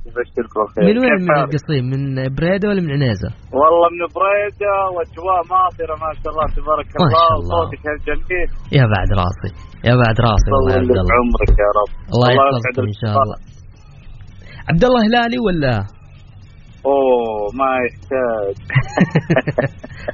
يبشرك 0.07 0.51
بالخير 0.57 0.83
من 0.89 0.95
وين 1.03 1.21
من؟ 1.27 1.37
القصيم 1.45 1.83
من 1.93 2.01
بريدة 2.37 2.65
ولا 2.69 2.81
من 2.85 2.91
عنيزة؟ 2.97 3.29
والله 3.59 3.87
من 3.95 4.03
بريدة 4.19 4.73
وأجواء 4.93 5.39
ماطرة 5.55 5.93
ما 6.03 6.09
شاء 6.19 6.29
الله 6.33 6.45
تبارك 6.59 6.87
ما 6.93 6.97
الله 7.05 7.11
شاء 7.17 7.31
الله. 7.39 7.57
وصوتك 7.59 7.81
هالجميل 7.89 8.47
يا 8.77 8.85
بعد 8.95 9.09
راسي 9.21 9.49
يا 9.87 9.93
بعد 10.03 10.17
راسي 10.27 10.47
يا 10.51 10.75
عبد 10.79 10.91
الله 11.01 11.13
عمرك 11.21 11.51
يا 11.63 11.69
رب 11.79 11.91
الله 12.13 12.27
الله 12.29 12.29
يحفظكم 12.35 12.83
يسعد 12.83 12.87
إن 12.91 12.97
شاء 13.03 13.13
الله 13.23 13.37
عبد 14.69 14.83
الله 14.87 15.01
هلالي 15.07 15.39
ولا 15.47 15.75
اوه 16.85 17.51
ما 17.59 17.71
يحتاج 17.85 18.55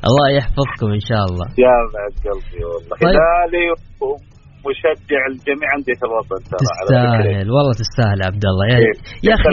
الله 0.07 0.27
يحفظكم 0.37 0.87
إن 0.97 1.03
شاء 1.09 1.23
الله. 1.29 1.47
يا 1.65 1.75
بعد 1.95 2.13
قلبي 2.25 2.61
والله. 2.69 2.95
طيب. 3.03 3.15
هلالي 3.15 3.65
ومشجع 4.01 5.21
الجميع 5.31 5.67
عندي 5.75 5.93
الوطن 6.07 6.39
ترى. 6.49 6.59
تستاهل. 6.65 7.47
والله 7.53 7.73
تستاهل 7.83 8.17
يا 8.21 8.27
عبد 8.31 8.45
الله. 8.51 8.65
يا, 8.73 8.77
إيه. 8.77 8.95
يا 9.27 9.33
أخي 9.37 9.49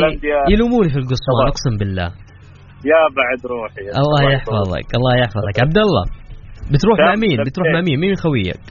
يلوموني 0.53 0.89
في 0.89 0.99
طبعا. 1.29 1.49
أقسم 1.53 1.75
بالله. 1.81 2.09
يا 2.93 3.03
بعد 3.19 3.41
روحي. 3.53 3.87
الله 4.03 4.21
يحفظك 4.35 4.89
الله 4.99 5.15
يحفظك. 5.23 5.57
عبد 5.65 5.79
الله 5.87 6.05
بتروح 6.73 6.99
مع؟ 7.07 7.15
مين؟ 7.25 7.37
بتروح 7.47 7.67
مع 7.75 7.81
مين؟ 7.81 8.01
مين 8.01 8.15
خويك؟ 8.25 8.63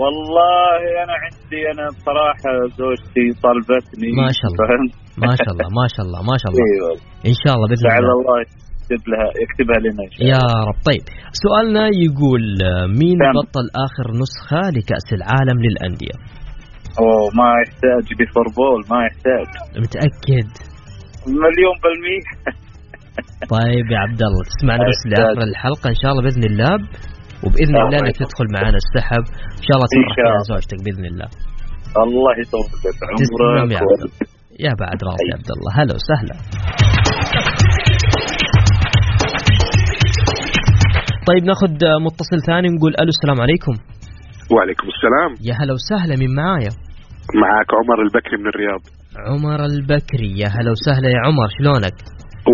والله 0.00 0.80
أنا 1.04 1.14
عندي 1.24 1.60
أنا 1.72 1.86
بصراحة 1.96 2.50
زوجتي 2.78 3.26
طلبتني. 3.44 4.08
ما 4.22 4.28
شاء 4.38 4.48
الله. 4.50 4.64
ما 5.26 5.32
شاء 5.40 5.52
الله 5.54 5.68
ما 5.80 5.86
شاء 5.94 6.04
الله 6.06 6.20
ما 6.30 6.36
شاء 6.40 6.48
الله. 6.50 6.64
أيوه 6.68 6.92
إن 7.30 7.36
شاء 7.42 7.52
الله 7.54 7.66
بإذن 7.70 7.84
الله. 7.86 8.14
الله 8.18 8.36
يكتب 8.44 9.02
لها 9.10 9.28
يكتبها 9.44 9.78
لنا 9.84 10.02
إن 10.06 10.10
شاء 10.12 10.20
الله. 10.20 10.30
يا 10.34 10.44
رب. 10.68 10.78
طيب 10.88 11.04
سؤالنا 11.44 11.84
يقول 12.06 12.44
مين. 13.00 13.18
بطل 13.38 13.66
آخر 13.86 14.06
نسخة 14.22 14.62
لكأس 14.76 15.08
العالم 15.18 15.58
للأندية؟ 15.66 16.16
أوه 17.00 17.24
ما 17.40 17.48
يحتاج 17.62 18.04
ليفربول 18.18 18.80
ما 18.92 18.98
يحتاج. 19.06 19.48
متأكد؟ 19.84 20.48
مليون 21.44 21.76
بالمية. 21.82 22.28
طيب 23.56 23.86
يا 23.94 23.98
عبد 24.04 24.20
الله 24.28 24.42
تسمعنا 24.52 24.84
بس. 24.88 25.00
لآخر 25.10 25.42
الحلقة 25.50 25.86
إن 25.94 25.98
شاء 26.02 26.10
الله 26.12 26.22
بإذن 26.26 26.44
الله. 26.50 26.74
وبإذن 27.44 27.76
الله 27.84 27.98
أنك. 27.98 28.16
تدخل 28.22 28.46
معنا 28.56 28.78
السحب. 28.84 29.24
إن 29.60 29.64
شاء 29.66 29.74
الله 29.76 29.88
إن 29.94 30.02
تفرح. 30.08 30.40
زوجتك 30.52 30.78
بإذن 30.84 31.04
الله. 31.12 31.28
الله 32.04 32.32
يطول 32.42 32.66
تسلم 33.20 33.70
يا 33.74 33.78
عمرك 33.78 33.82
عبد 33.82 34.02
الله. 34.06 34.37
يا 34.66 34.72
بعد 34.82 34.98
راسي 35.08 35.26
يا 35.30 35.36
عبد 35.38 35.50
الله. 35.56 35.70
هلا 35.78 35.94
وسهلا. 35.98 36.34
طيب 41.28 41.42
ناخذ 41.50 41.72
متصل 42.06 42.38
ثاني 42.46 42.68
نقول 42.68 42.92
ألو 43.00 43.10
السلام 43.16 43.40
عليكم. 43.44 43.74
وعليكم 44.52 44.86
السلام. 44.94 45.30
يا 45.48 45.54
هلا 45.60 45.72
وسهلا 45.78 46.14
من 46.22 46.34
معايا؟ 46.34 46.72
معك 47.42 47.70
عمر 47.78 47.98
البكري 48.06 48.36
من 48.40 48.46
الرياض. 48.52 48.82
عمر 49.28 49.60
البكري 49.72 50.30
يا 50.42 50.48
هلا 50.56 50.70
وسهلا. 50.70 51.08
يا 51.08 51.20
عمر 51.26 51.48
شلونك؟ 51.58 51.96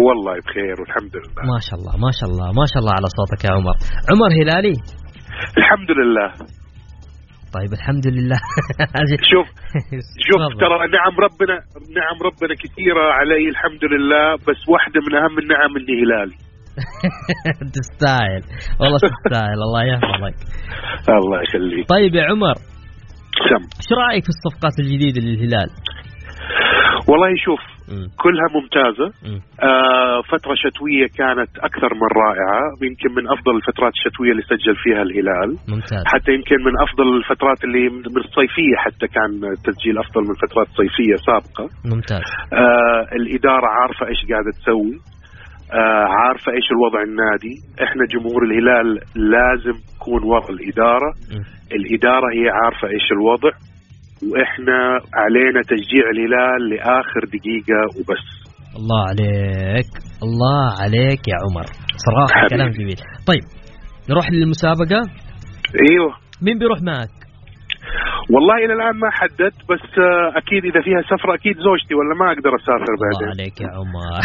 والله 0.07 0.35
بخير 0.47 0.75
والحمد 0.81 1.15
لله. 1.21 1.43
ما 1.53 1.59
شاء 1.67 1.77
الله 1.79 1.95
ما 2.05 2.11
شاء 2.19 2.29
الله 2.31 2.49
ما 2.61 2.67
شاء 2.71 2.81
الله 2.83 2.95
على 2.99 3.09
صوتك 3.19 3.45
يا 3.45 3.53
عمر. 3.57 3.77
عمر 4.11 4.31
هلالي؟ 4.41 4.77
الحمد 5.61 5.91
لله. 6.01 6.29
طيب 7.57 7.73
الحمد 7.73 8.07
لله 8.07 8.39
شوف 9.33 9.47
شوف. 10.27 10.41
ترى 10.61 10.77
نعم 10.99 11.15
ربنا 11.27 11.55
نعم 11.99 12.17
ربنا 12.29 12.55
كثيرة 12.65 13.05
علي 13.19 13.49
الحمد 13.49 13.85
لله 13.93 14.35
بس 14.35 14.61
واحدة 14.69 15.01
من 15.07 15.15
أهم 15.23 15.39
النعم 15.39 15.73
إني 15.77 15.95
هلالي 16.03 16.37
تستاهل 17.79 18.43
والله 18.81 18.99
تستاهل 18.99 19.59
الله 19.67 19.83
يحفظك 19.85 20.37
الله 21.09 21.43
يخليك 21.43 21.89
طيب 21.89 22.15
يا 22.15 22.25
عمر 22.25 22.55
سم 23.49 23.63
إيش 23.81 23.89
رأيك 24.03 24.23
في 24.25 24.33
الصفقات 24.37 24.75
الجديدة 24.81 25.21
للهلال؟ 25.27 25.71
والله 27.09 27.29
شوف. 27.45 27.74
كلها 28.23 28.49
ممتازة. 28.55 29.07
مم. 29.27 29.41
آه 29.63 30.23
فترة 30.23 30.55
شتوية 30.55 31.07
كانت 31.19 31.51
أكثر 31.59 31.95
من 31.95 32.09
رائعة. 32.23 32.61
يمكن 32.83 33.11
من 33.17 33.25
أفضل 33.35 33.57
الفترات 33.57 33.93
الشتوية 33.99 34.31
اللي 34.31 34.43
سجل 34.43 34.77
فيها 34.85 35.03
الهلال. 35.03 35.51
ممتاز. 35.69 36.03
حتى 36.07 36.33
يمكن 36.33 36.57
من 36.67 36.75
أفضل 36.87 37.17
الفترات 37.17 37.65
اللي 37.65 37.89
من 37.89 38.17
الصيفية 38.25 38.77
حتى 38.85 39.07
كان 39.17 39.31
تسجيل 39.65 39.99
أفضل 39.99 40.23
من 40.29 40.35
فترات 40.43 40.69
صيفية 40.81 41.17
سابقة. 41.29 41.67
ممتاز. 41.85 42.23
آه 42.53 43.03
الإدارة 43.19 43.69
عارفة 43.79 44.07
إيش 44.07 44.21
قاعدة 44.31 44.51
تسوي. 44.61 44.97
آه 45.73 46.07
عارفة 46.21 46.53
إيش 46.53 46.67
الوضع 46.75 47.01
النادي. 47.03 47.55
إحنا 47.85 48.03
جمهور 48.15 48.43
الهلال 48.45 48.89
لازم 49.17 49.77
نكون 49.97 50.23
وراء 50.25 50.51
الإدارة. 50.51 51.11
الإدارة 51.73 52.27
هي 52.37 52.49
عارفة 52.51 52.89
إيش 52.89 53.13
الوضع. 53.13 53.51
وإحنا 54.23 54.79
علينا 55.15 55.61
تشجيع 55.63 56.05
الهلال 56.15 56.61
لآخر 56.71 57.21
دقيقة 57.35 57.81
وبس. 57.97 58.27
الله 58.79 59.03
عليك 59.11 59.91
الله 60.23 60.63
عليك 60.83 61.23
يا 61.29 61.39
عمر. 61.45 61.67
صراحة 62.07 62.41
حبيبي. 62.41 62.55
كلام 62.55 62.71
جميل. 62.71 63.01
طيب 63.27 63.45
نروح 64.11 64.31
للمسابقة؟ 64.31 65.01
أيوه. 65.91 66.15
مين 66.43 66.59
بيروح 66.59 66.79
معك؟ 66.83 67.25
والله 68.33 68.57
إلى 68.65 68.73
الآن 68.73 68.97
ما 69.01 69.11
حددت 69.11 69.59
بس 69.71 69.89
أكيد 70.37 70.65
إذا 70.65 70.81
فيها 70.83 71.03
سفرة 71.03 71.35
أكيد 71.35 71.57
زوجتي 71.57 71.95
ولا 71.95 72.15
ما 72.21 72.27
أقدر 72.33 72.57
أسافر 72.57 72.91
الله 72.95 73.11
بعدين 73.13 73.29
عليك 73.29 73.61
يا 73.61 73.71
عمر. 73.77 74.21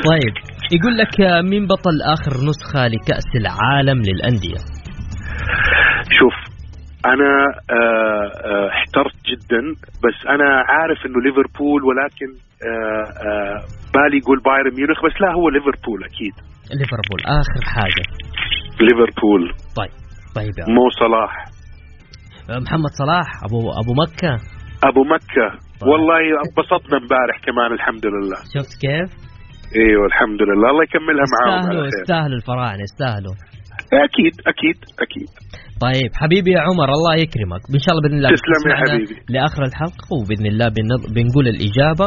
طيب 0.10 0.34
يقول 0.72 0.94
لك 0.98 1.14
مين 1.50 1.66
بطل 1.66 1.96
آخر 2.14 2.32
نسخة 2.48 2.86
لكأس 2.86 3.28
العالم 3.36 4.02
للأندية؟ 4.08 4.60
شوف 6.18 6.49
أنا 7.06 7.32
آه، 7.70 8.26
آه، 8.50 8.68
احترت 8.68 9.16
جدا 9.30 9.62
بس 10.04 10.26
أنا 10.28 10.48
عارف 10.68 10.98
إنه 11.06 11.20
ليفربول 11.24 11.80
ولكن 11.84 12.28
آه، 12.68 13.56
بالي 13.94 14.18
يقول 14.18 14.38
بايرن 14.40 14.74
ميونخ 14.76 14.98
بس 15.06 15.20
لا 15.20 15.32
هو 15.38 15.48
ليفربول 15.48 16.04
أكيد. 16.04 16.34
ليفربول 16.80 17.20
آخر 17.40 17.60
حاجة. 17.76 18.04
ليفربول. 18.80 19.42
طيب 19.76 19.94
طيب 20.36 20.54
يا. 20.58 20.64
مو 20.74 20.84
صلاح. 21.02 21.32
محمد 22.66 22.92
صلاح 23.02 23.28
أبو 23.46 23.58
أبو 23.82 23.92
مكة. 24.02 24.32
أبو 24.84 25.02
مكة. 25.14 25.48
والله 25.90 26.20
انبسطنا 26.44 26.98
امبارح 27.02 27.36
كمان 27.46 27.72
الحمد 27.72 28.06
لله. 28.06 28.36
شفت 28.54 28.72
كيف؟ 28.84 29.10
إيوه 29.76 30.06
الحمد 30.06 30.42
لله. 30.42 30.70
الله 30.70 30.82
يكملها 30.88 31.24
معاهم 31.34 31.58
يستاهلوا 31.60 31.86
يستاهلوا 31.86 32.36
الفراعنه 32.36 32.82
يستاهلوا. 32.82 33.34
أكيد 34.06 34.34
أكيد 34.52 34.78
أكيد. 35.04 35.30
طيب 35.86 36.10
حبيبي 36.20 36.50
يا 36.56 36.60
عمر 36.68 36.88
الله 36.96 37.14
يكرمك. 37.24 37.62
إن 37.74 37.80
شاء 37.84 37.90
الله 37.92 38.02
بإذن 38.04 38.16
الله 38.18 38.30
تسلم 38.36 38.62
يا 38.72 38.76
حبيبي. 38.82 39.14
لآخر 39.34 39.62
الحلقة 39.70 40.06
وبإذن 40.18 40.46
الله 40.52 40.68
بن- 40.76 41.02
بنقول 41.14 41.44
الإجابة. 41.54 42.06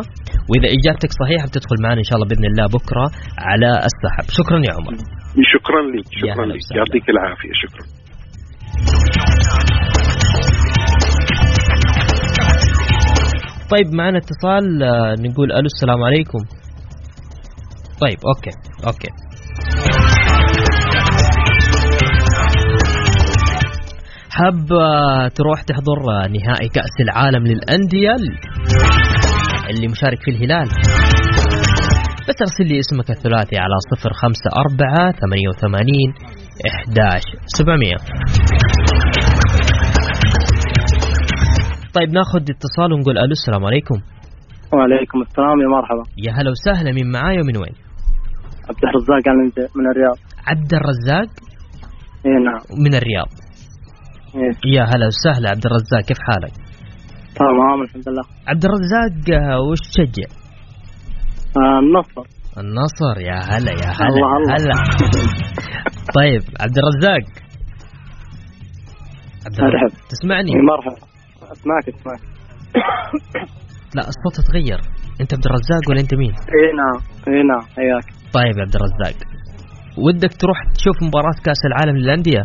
وإذا 0.50 0.68
إجابتك 0.78 1.12
صحيحة 1.22 1.46
بتدخل 1.50 1.78
معنا 1.84 2.00
إن 2.04 2.08
شاء 2.10 2.16
الله 2.18 2.28
بإذن 2.32 2.46
الله 2.52 2.66
بكرة 2.78 3.06
على 3.50 3.70
السحب. 3.90 4.26
شكرا 4.40 4.58
يا 4.68 4.74
عمر. 4.78 4.94
شكرا 5.54 5.82
لك 5.94 6.06
شكرا 6.22 6.46
لك. 6.46 6.60
يعطيك 6.80 7.06
العافية 7.10 7.54
شكرا. 7.64 7.84
طيب 13.72 13.94
معنا 13.96 14.18
اتصال 14.18 14.84
آه، 14.84 15.16
نقول 15.20 15.52
ألو 15.52 15.66
السلام 15.66 16.04
عليكم. 16.04 16.40
طيب 18.02 18.18
okay 18.28 18.52
okay. 18.88 19.08
حاب 24.38 24.68
تروح 25.36 25.62
تحضر 25.62 26.00
نهائي 26.08 26.70
كأس 26.70 26.96
العالم 27.02 27.44
للأندية 27.48 28.16
اللي 29.70 29.88
مشارك 29.88 30.18
فيه 30.26 30.32
الهلال. 30.32 30.68
بس 32.28 32.36
ارسل 32.42 32.68
لي 32.68 32.80
اسمك 32.80 33.10
الثلاثي 33.10 33.58
على 33.58 33.76
صفر 33.92 34.14
خمسة 34.14 34.50
أربعة 34.64 35.12
ثمانية 35.12 35.48
وثمانين 35.50 36.10
إحداش 36.70 37.24
سبعمية. 37.46 37.96
طيب 41.94 42.10
ناخذ 42.10 42.42
اتصال 42.42 42.94
ونقول 42.94 43.18
ألو 43.18 43.32
السلام 43.32 43.66
عليكم. 43.66 43.96
وعليكم 44.74 45.22
السلام 45.22 45.62
يا 45.62 45.68
مرحبا. 45.68 46.04
يا 46.18 46.32
هلا 46.32 46.52
وسهلا 46.52 46.92
من 46.92 47.12
معاي 47.12 47.36
ومن 47.42 47.58
وين؟ 47.58 47.76
عبد 48.70 48.84
الرزاق 48.84 49.24
على 49.28 49.68
من 49.76 49.86
الرياض. 49.92 50.18
عبد 50.48 50.74
الرزاق؟ 50.74 51.30
اي 52.26 52.32
نعم. 52.32 52.84
من 52.84 52.96
الرياض. 52.96 53.28
إيه. 54.36 54.74
يا 54.76 54.84
هلا 54.84 55.08
وسهلا 55.08 55.50
عبد 55.50 55.66
الرزاق 55.66 56.02
كيف 56.08 56.18
حالك؟ 56.28 56.54
تمام 57.36 57.82
الحمد 57.82 58.10
لله. 58.10 58.24
عبد 58.48 58.66
الرزاق 58.66 59.42
آه، 59.42 59.60
وش 59.62 59.80
تشجع؟ 59.80 60.28
آه 61.58 61.80
النصر. 61.80 62.24
النصر 62.58 63.16
يا 63.30 63.40
هلا 63.54 63.72
يا 63.72 63.90
هلا 64.00 64.08
الله 64.08 64.38
الله. 64.38 64.54
هلا. 64.56 64.74
طيب 66.20 66.42
عبد 66.62 66.78
الرزاق. 66.82 67.26
عبد 69.46 69.60
الرزاق 69.60 70.08
تسمعني؟ 70.10 70.52
إيه، 70.56 70.62
مرحبا. 70.72 71.08
أسمعك 71.52 71.86
أسمعك. 71.90 72.22
لا 73.96 74.04
الصوت 74.12 74.48
تغير 74.48 74.80
أنت 75.22 75.34
عبد 75.34 75.46
الرزاق 75.46 75.84
ولا 75.90 76.00
أنت 76.02 76.14
مين؟ 76.16 76.32
اي 76.32 76.66
نعم. 76.80 77.00
اي 77.28 77.44
نعم. 77.44 77.62
حياك. 77.76 78.06
طيب 78.34 78.58
يا 78.58 78.62
عبد 78.62 78.76
الرزاق. 78.76 79.18
ودك 79.98 80.34
تروح 80.42 80.58
تشوف 80.76 81.04
مباراة 81.04 81.38
كأس 81.46 81.62
العالم 81.66 81.98
للأندية؟ 81.98 82.42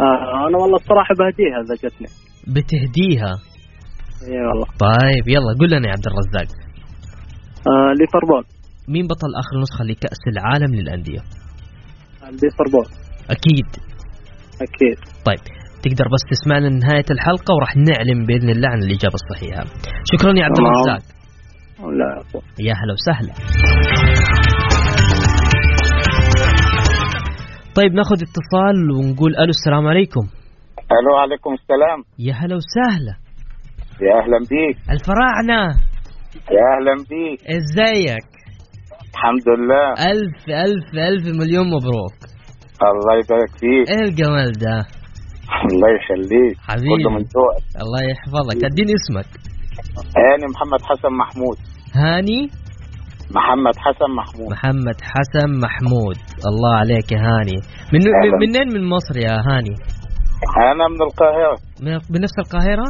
آه 0.00 0.48
أنا 0.48 0.58
والله 0.58 0.76
الصراحة 0.76 1.14
بهديها 1.18 1.56
إذا 1.64 1.74
جتني. 1.74 2.08
بتهديها؟ 2.54 3.32
إي 4.28 4.36
والله. 4.48 4.66
طيب 4.86 5.24
يلا 5.28 5.52
قول 5.60 5.70
لنا 5.70 5.86
يا 5.88 5.92
عبد 5.96 6.06
الرزاق. 6.06 6.48
آه 7.68 7.92
ليفربول 8.00 8.44
مين 8.88 9.06
بطل 9.06 9.30
آخر 9.42 9.54
نسخة 9.62 9.84
لكأس 9.84 10.22
العالم 10.32 10.74
للأندية؟ 10.74 11.20
ليفربول 12.42 12.86
أكيد. 13.30 13.68
أكيد. 14.66 14.98
طيب 15.26 15.38
تقدر 15.82 16.04
بس 16.14 16.22
تسمعنا 16.30 16.66
لنهاية 16.66 17.04
الحلقة 17.10 17.54
وراح 17.54 17.76
نعلم 17.76 18.26
بإذن 18.26 18.50
الله 18.50 18.68
عن 18.68 18.78
الإجابة 18.82 19.14
الصحيحة. 19.14 19.64
شكرا 20.12 20.32
يا 20.38 20.44
عبد. 20.44 20.58
الرزاق. 20.60 21.02
لا. 21.82 22.22
يا 22.58 22.74
هلا 22.74 22.92
وسهلا. 22.92 23.32
طيب 27.76 27.92
ناخذ 27.92 28.18
اتصال 28.28 28.90
ونقول 28.90 29.36
ألو 29.36 29.52
السلام 29.58 29.86
عليكم. 29.86 30.24
ألو 30.98 31.16
عليكم 31.16 31.52
السلام. 31.52 31.98
يا 32.18 32.34
هلا 32.34 32.56
وسهلا. 32.56 33.14
يا 34.06 34.12
أهلا 34.20 34.38
بيك. 34.50 34.76
الفراعنة. 34.90 35.60
يا 36.56 36.64
أهلا 36.72 36.94
بيك. 37.10 37.40
إزيك؟ 37.56 38.28
الحمد 39.14 39.46
لله. 39.58 39.92
ألف 39.92 40.48
ألف 40.48 40.86
ألف 40.94 41.24
مليون 41.40 41.66
مبروك. 41.66 42.16
الله 42.92 43.14
يبارك 43.24 43.50
فيك. 43.60 43.90
إيه 43.90 44.02
الجمال 44.08 44.52
ده؟ 44.52 44.78
الله 45.70 45.88
يخليك. 45.96 46.56
حبيبي. 46.68 47.04
من 47.04 47.24
ذوقك 47.34 47.66
الله 47.82 48.02
يحفظك. 48.10 48.64
اديني 48.64 48.92
اسمك. 49.00 49.30
هاني 50.16 50.46
محمد 50.54 50.82
حسن 50.82 51.12
محمود. 51.22 51.56
هاني؟ 51.94 52.50
محمد 53.30 53.76
حسن 53.78 54.10
محمود. 54.16 54.50
محمد 54.52 54.96
حسن 55.02 55.60
محمود. 55.64 56.16
الله 56.50 56.74
عليك 56.76 57.12
يا 57.12 57.18
هاني. 57.18 57.58
من 57.92 58.00
منين 58.40 58.68
من 58.74 58.88
مصر 58.88 59.16
يا 59.16 59.36
هاني. 59.48 59.74
أنا 60.72 60.88
من 60.88 61.02
القاهرة. 61.02 61.56
من 62.10 62.20
نفس 62.20 62.38
القاهرة؟ 62.38 62.86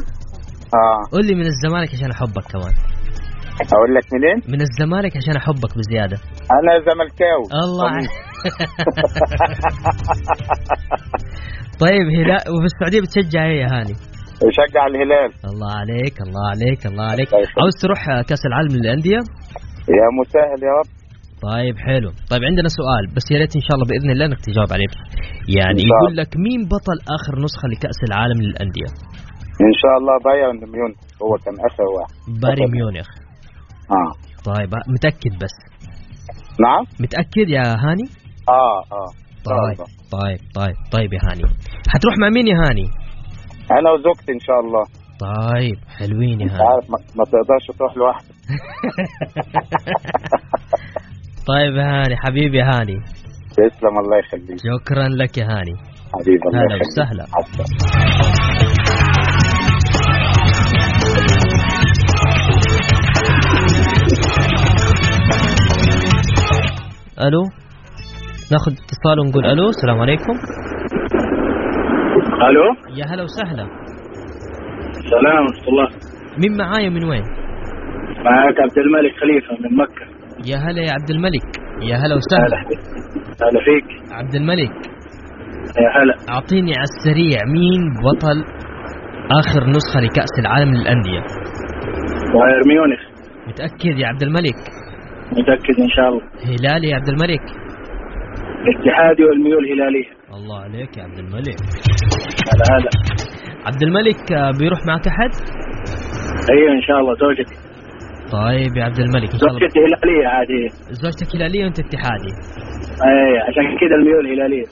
آه. 0.75 1.01
قول 1.13 1.27
لي 1.27 1.35
من 1.35 1.47
الزمالك 1.47 1.95
عشان 1.95 2.11
أحبك 2.11 2.45
كمان. 2.53 2.75
أقول 3.75 3.95
لك 3.95 4.05
منين 4.15 4.37
من 4.49 4.61
الزمالك 4.61 5.17
عشان 5.17 5.37
أحبك 5.37 5.79
بزيادة. 5.79 6.17
أنا 6.57 6.73
زملكاوي. 6.89 7.47
الله. 7.65 7.93
طيب 11.85 12.07
هلال 12.19 12.43
وفي 12.55 12.65
السعودية 12.65 13.01
بتشجع 13.01 13.45
إيه 13.45 13.61
يا 13.61 13.67
هاني؟ 13.67 13.95
بشجع 14.43 14.87
الهلال. 14.87 15.31
الله 15.51 15.73
عليك 15.81 16.21
الله 16.27 16.45
عليك 16.53 16.87
الله 16.87 17.05
عليك. 17.11 17.35
عاوز 17.35 17.75
تروح 17.83 18.21
كأس 18.29 18.47
العالم 18.47 18.77
للأندية؟ 18.77 19.19
يا 19.89 20.07
مسهل 20.21 20.61
يا 20.69 20.73
رب. 20.81 20.91
طيب 21.43 21.77
حلو. 21.79 22.11
طيب 22.31 22.43
عندنا 22.45 22.69
سؤال 22.69 23.05
بس 23.17 23.31
يا 23.31 23.39
ريت 23.39 23.57
إن 23.57 23.65
شاء 23.67 23.75
الله 23.77 23.87
بإذن 23.91 24.11
الله 24.11 24.27
انك 24.27 24.41
تجاوب 24.41 24.73
عليه. 24.73 24.91
يعني 25.59 25.81
إن 25.83 25.89
يقول. 25.91 26.17
لك 26.17 26.37
مين 26.37 26.61
بطل 26.75 26.99
آخر 27.17 27.33
نسخة 27.45 27.69
لكأس 27.69 27.99
العالم 28.09 28.39
للأندية؟ 28.43 28.91
إن 29.67 29.75
شاء 29.83 29.95
الله 30.01 30.15
بايرن 30.25 30.59
ميونخ 30.73 30.97
هو 31.23 31.33
كان 31.45 31.55
آخر 31.69 31.83
واحد. 31.97 32.15
بطل. 32.43 32.73
ميونخ. 32.73 33.09
آه. 33.99 34.13
طيب 34.51 34.71
متأكد 34.95 35.35
بس؟ 35.43 35.55
نعم. 36.61 36.85
متأكد 37.01 37.49
يا 37.49 37.65
هاني؟ 37.85 38.07
آه 38.49 38.79
آه. 38.99 39.11
طيب. 39.45 39.79
طيب 40.13 40.39
طيب 40.55 40.77
طيب 40.93 41.13
يا 41.13 41.21
هاني. 41.29 41.43
حتروح 41.93 42.15
مع 42.21 42.29
مين 42.29 42.47
يا 42.47 42.57
هاني؟ 42.69 42.87
أنا 43.79 43.91
وزوجتي 43.91 44.33
إن 44.33 44.41
شاء 44.41 44.61
الله. 44.61 44.85
طيب 45.23 45.79
حلوين 45.99 46.41
يا 46.41 46.53
عارف 46.53 46.91
ما, 46.91 47.25
تقدرش 47.25 47.67
تروح 47.79 47.97
لوحدك. 47.97 48.27
طيب 51.49 51.75
يا 51.77 51.83
هاني 51.83 52.17
حبيبي 52.17 52.59
يا 52.59 52.65
هاني. 52.65 52.97
تسلم 53.51 53.99
الله 53.99 54.19
يخليك. 54.19 54.59
شكرا 54.59 55.09
لك 55.09 55.39
يا 55.39 55.45
هاني. 55.45 55.75
حبيبي 56.15 56.49
الله 56.49 56.65
يخليك. 56.65 56.83
وسهلا. 56.83 57.27
ألو؟ 67.27 67.43
ناخذ 68.53 68.73
اتصال 68.73 69.21
ونقول 69.21 69.47
ألو 69.47 69.69
السلام 69.69 70.01
عليكم. 70.01 70.33
ألو؟ 72.49 72.97
يا 72.97 73.05
هلا 73.07 73.23
وسهلا. 73.23 73.82
السلام 75.05 75.43
ورحمة 75.47 75.69
الله. 75.69 75.89
مين 76.43 76.53
معايا 76.63 76.89
من 76.89 77.05
وين؟ 77.05 77.23
معك 78.25 78.57
عبد 78.65 78.79
الملك 78.85 79.13
خليفة 79.21 79.53
من 79.63 79.77
مكة. 79.77 80.05
يا 80.51 80.57
هلا 80.57 80.83
يا 80.89 80.93
عبد 80.99 81.11
الملك. 81.11 81.47
يا 81.91 81.97
هلا 81.97 82.15
وسهلا. 82.21 82.59
هلا 83.43 83.61
فيك. 83.67 84.13
عبد 84.13 84.35
الملك. 84.35 84.73
يا 85.83 85.89
هلا. 85.97 86.15
أعطيني 86.35 86.73
على 86.79 86.89
السريع 86.93 87.39
مين 87.57 87.81
بطل 88.05 88.39
آخر 89.41 89.61
نسخة 89.71 90.01
لكأس 90.01 90.35
العالم 90.39 90.71
للأندية؟ 90.75 91.21
بايرن 92.35 92.69
ميونخ. 92.69 93.01
متأكد 93.49 93.99
يا 93.99 94.07
عبد 94.07 94.23
الملك؟ 94.23 94.59
متأكد 95.33 95.77
إن 95.81 95.89
شاء 95.97 96.09
الله. 96.09 96.23
هلالي 96.47 96.89
يا 96.91 96.97
عبد 96.97 97.09
الملك. 97.09 97.45
اتحادي 98.71 99.25
والميول 99.25 99.65
هلالية. 99.73 100.11
الله 100.35 100.61
عليك 100.61 100.97
يا 100.99 101.03
عبد 101.03 101.19
الملك. 101.19 101.59
هلا 102.53 102.67
هلا. 102.77 102.91
عبد 103.67 103.83
الملك 103.83 104.33
آه، 104.33 104.51
بيروح 104.59 104.79
معك 104.87 105.07
أحد؟ 105.09 105.31
أيوه 106.51 106.73
إن 106.79 106.83
شاء 106.87 106.99
الله 107.01 107.15
زوجتي. 107.15 107.55
طيب 108.33 108.77
يا 108.77 108.85
عبد 108.85 108.99
الملك 108.99 109.33
إن 109.35 109.39
شاء 109.39 109.49
الله. 109.49 109.61
زوجتي 109.61 109.79
هلالية 109.81 110.27
عادي. 110.29 110.69
زوجتك 111.03 111.37
هلالية 111.37 111.65
وأنت 111.65 111.79
اتحادي. 111.79 112.33
أي 113.09 113.39
عشان 113.49 113.65
كذا 113.81 113.95
الميول 113.99 114.27
هلالية. 114.33 114.67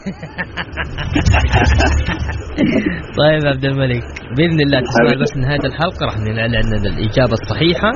طيب 3.20 3.42
عبد 3.52 3.64
الملك 3.64 4.02
بإذن 4.36 4.60
الله 4.66 4.80
تسمع. 4.80 5.22
بس 5.22 5.36
نهاية 5.36 5.64
الحلقة 5.70 6.02
راح 6.06 6.16
نعلن 6.18 6.72
الإجابة 6.92 7.32
الصحيحة. 7.40 7.90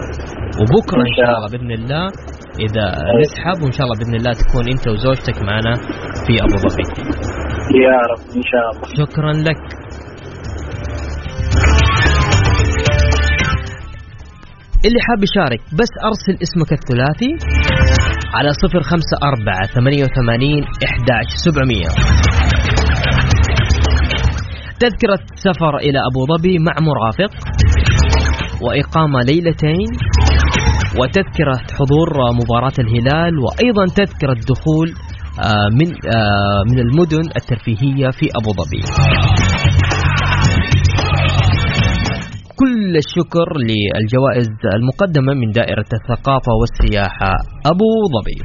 وبكرة 0.60 1.02
إن 1.08 1.14
شاء 1.18 1.30
الله 1.36 1.48
بإذن 1.52 1.70
الله 1.70 2.06
إذا 2.66 2.86
نسحب 3.20 3.56
وإن 3.62 3.72
شاء 3.76 3.84
الله 3.86 3.96
بإذن 4.00 4.14
الله 4.14 4.32
تكون 4.42 4.64
أنت 4.74 4.84
وزوجتك 4.88 5.42
معنا 5.42 5.72
في 6.26 6.32
أبو 6.46 6.56
ظبي. 6.64 6.86
يا 7.86 7.96
رب 8.10 8.22
إن 8.38 8.44
شاء 8.52 8.66
الله. 8.70 8.86
شكرا 9.00 9.32
لك. 9.32 9.60
اللي 14.86 15.00
حاب 15.06 15.18
يشارك 15.28 15.60
بس 15.80 15.92
أرسل 16.04 16.42
اسمك 16.42 16.72
الثلاثي 16.72 17.32
على 18.34 18.50
صفر 18.62 18.82
خمسة 18.82 19.16
أربعة 19.22 19.66
ثمانية 19.66 20.04
وثمانين 20.04 20.64
إحداش 20.84 21.28
سبعمية. 21.46 21.88
تذكرة 24.80 25.24
سفر 25.34 25.76
إلى 25.76 25.98
أبو 26.10 26.20
ظبي 26.32 26.58
مع 26.58 26.74
مرافق 26.88 27.32
وإقامة 28.62 29.20
ليلتين 29.20 29.88
وتذكرة 30.98 31.58
حضور 31.78 32.08
مباراة 32.40 32.76
الهلال 32.78 33.38
وأيضا 33.38 33.84
تذكرة 33.96 34.36
دخول 34.48 34.88
آه، 35.44 35.68
من 35.80 35.88
آه، 36.14 36.62
من 36.70 36.78
المدن 36.78 37.30
الترفيهية 37.36 38.10
في 38.10 38.28
أبو 38.36 38.52
ظبي. 38.52 38.82
كل 42.60 42.96
الشكر 42.96 43.48
للجوائز 43.58 44.48
المقدمة 44.74 45.34
من 45.34 45.50
دائرة 45.50 45.90
الثقافة 45.92 46.52
والسياحة 46.60 47.32
أبو 47.66 47.90
ظبي. 48.14 48.38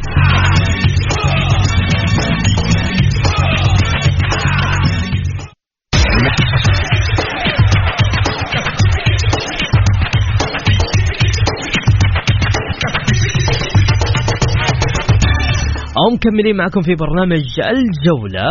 أو 15.97 16.15
مكملين 16.15 16.57
معكم 16.57 16.81
في 16.81 16.95
برنامج 16.95 17.45
الجولة. 17.59 18.47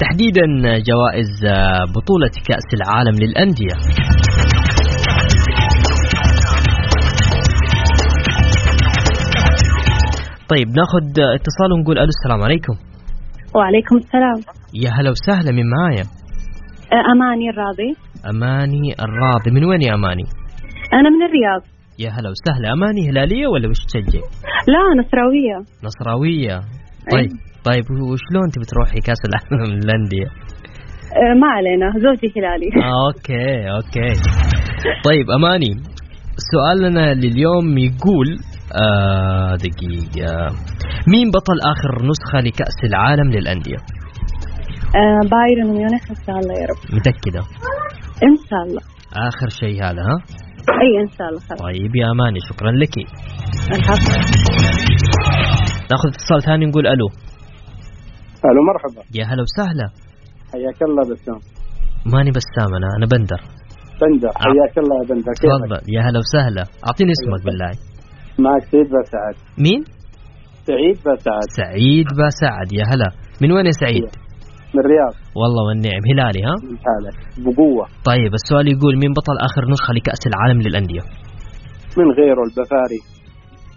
تحديدا 0.00 0.46
جوائز 0.62 1.30
بطولة 1.96 2.30
كأس 2.48 2.68
العالم 2.74 3.14
للأندية. 3.22 3.74
طيب 10.48 10.68
ناخذ 10.68 11.34
اتصال 11.34 11.72
ونقول 11.72 11.98
ألو 11.98 12.08
السلام 12.08 12.42
عليكم. 12.42 12.74
وعليكم 13.54 13.96
السلام. 13.96 14.38
يا 14.74 14.90
هلا 14.90 15.10
وسهلا 15.10 15.52
من 15.52 15.70
معايا؟ 15.70 16.04
آه، 16.92 17.12
أماني 17.12 17.50
الراضي. 17.50 17.90
أماني 18.30 18.92
الراضي. 19.00 19.50
من 19.50 19.64
وين 19.64 19.82
يا 19.82 19.94
أماني؟ 19.94 20.24
أنا 20.92 21.10
من 21.10 21.22
الرياض. 21.26 21.62
يا 21.98 22.10
هلا 22.10 22.30
وسهلا. 22.30 22.72
أماني 22.72 23.10
هلالية 23.10 23.46
ولا 23.46 23.68
وش 23.68 23.84
تشجع؟ 23.84 24.20
لا 24.68 25.02
نصراوية. 25.02 25.56
نصراوية. 25.84 26.60
طيب. 27.12 27.30
طيب 27.66 27.84
وشلون 27.90 28.48
تبي 28.54 28.64
تروحي 28.64 29.00
كأس 29.00 29.20
العالم 29.28 29.74
للأندية؟ 29.74 30.26
آه، 30.26 31.34
ما 31.40 31.48
علينا 31.56 31.92
زوجي 32.04 32.32
هلالي. 32.36 32.68
آه، 32.84 33.06
okay 33.06 33.70
okay. 33.76 34.12
طيب 35.04 35.30
أماني 35.30 35.72
سؤالنا 36.52 37.14
لليوم 37.14 37.78
يقول 37.78 38.28
آه 38.82 39.56
دقيقة. 39.56 40.46
مين 41.08 41.30
بطل 41.30 41.58
آخر 41.72 42.06
نسخة 42.08 42.40
لكأس 42.40 42.78
العالم 42.84 43.30
للأندية؟ 43.30 43.76
آه 44.96 45.20
بايرن 45.30 45.76
ميونخ 45.76 46.10
إن 46.10 46.16
شاء 46.26 46.36
الله 46.38 46.54
يا 46.60 46.66
رب. 46.70 46.94
متأكدة؟ 46.96 47.40
إن 48.28 48.36
شاء 48.50 48.62
الله. 48.66 48.82
آخر 49.28 49.48
شيء 49.48 49.84
هذا 49.84 50.02
ها؟ 50.02 50.16
إي 50.82 51.02
إن 51.02 51.08
شاء 51.18 51.28
الله 51.28 51.40
خلاص. 51.40 51.60
طيب 51.60 51.96
يا 51.96 52.06
أماني 52.10 52.38
شكرا 52.40 52.70
لك. 52.70 52.94
ناخذ 55.90 56.08
اتصال 56.08 56.42
ثاني 56.42 56.66
نقول 56.66 56.86
ألو. 56.86 57.08
ألو 58.50 58.62
مرحبا 58.70 59.02
يا 59.18 59.24
هلا 59.30 59.42
وسهلا. 59.46 59.86
حياك 60.52 60.80
الله 60.88 61.02
بسام. 61.10 61.40
ماني 62.12 62.30
بسام 62.38 62.70
أنا 62.78 62.88
أنا 62.96 63.06
بندر. 63.12 63.40
بندر 64.02 64.32
حياك 64.44 64.74
الله 64.82 64.96
يا 65.02 65.06
بندر؟ 65.10 65.32
تفضل. 65.32 65.80
يا 65.94 66.00
هلا 66.06 66.18
وسهلا. 66.24 66.62
أعطيني 66.88 67.12
اسمك 67.16 67.42
بالله. 67.46 67.72
معك 68.44 68.62
سعيد 68.70 68.88
بسعد 68.94 69.36
مين؟ 69.64 69.80
سعيد 70.68 70.96
بسعد 71.06 71.46
سعيد 71.60 72.06
بسعد 72.20 72.68
يا 72.78 72.84
هلا. 72.92 73.08
من 73.42 73.52
وين 73.52 73.66
يا 73.66 73.76
سعيد؟ 73.82 74.10
من 74.74 74.80
الرياض. 74.84 75.14
والله 75.40 75.62
والنعم. 75.68 76.02
هلالي 76.10 76.40
ها؟ 76.48 76.54
من 76.70 76.76
حالك 76.86 77.16
بقوة. 77.44 77.84
طيب 78.10 78.32
السؤال 78.40 78.66
يقول 78.74 78.94
مين 79.02 79.12
بطل 79.18 79.36
آخر 79.48 79.62
نسخة 79.72 79.92
لكأس 79.94 80.22
العالم 80.30 80.58
للأندية؟ 80.66 81.04
من 81.98 82.08
غيره 82.18 82.42
البافاري 82.48 83.00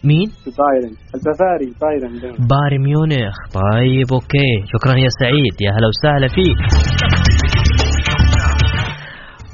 مين؟ 0.03 0.27
بايرن. 0.57 0.93
البافاري 1.15 1.73
بايرن. 1.81 2.13
ده. 2.21 2.29
بايرن 2.29 2.83
ميونخ. 2.83 3.35
طيب 3.53 4.07
okay. 4.13 4.51
شكرا 4.73 4.95
يا 4.97 5.09
سعيد. 5.19 5.55
يا 5.61 5.71
هلا 5.71 5.87
وسهلا 5.87 6.27
فيك. 6.27 6.57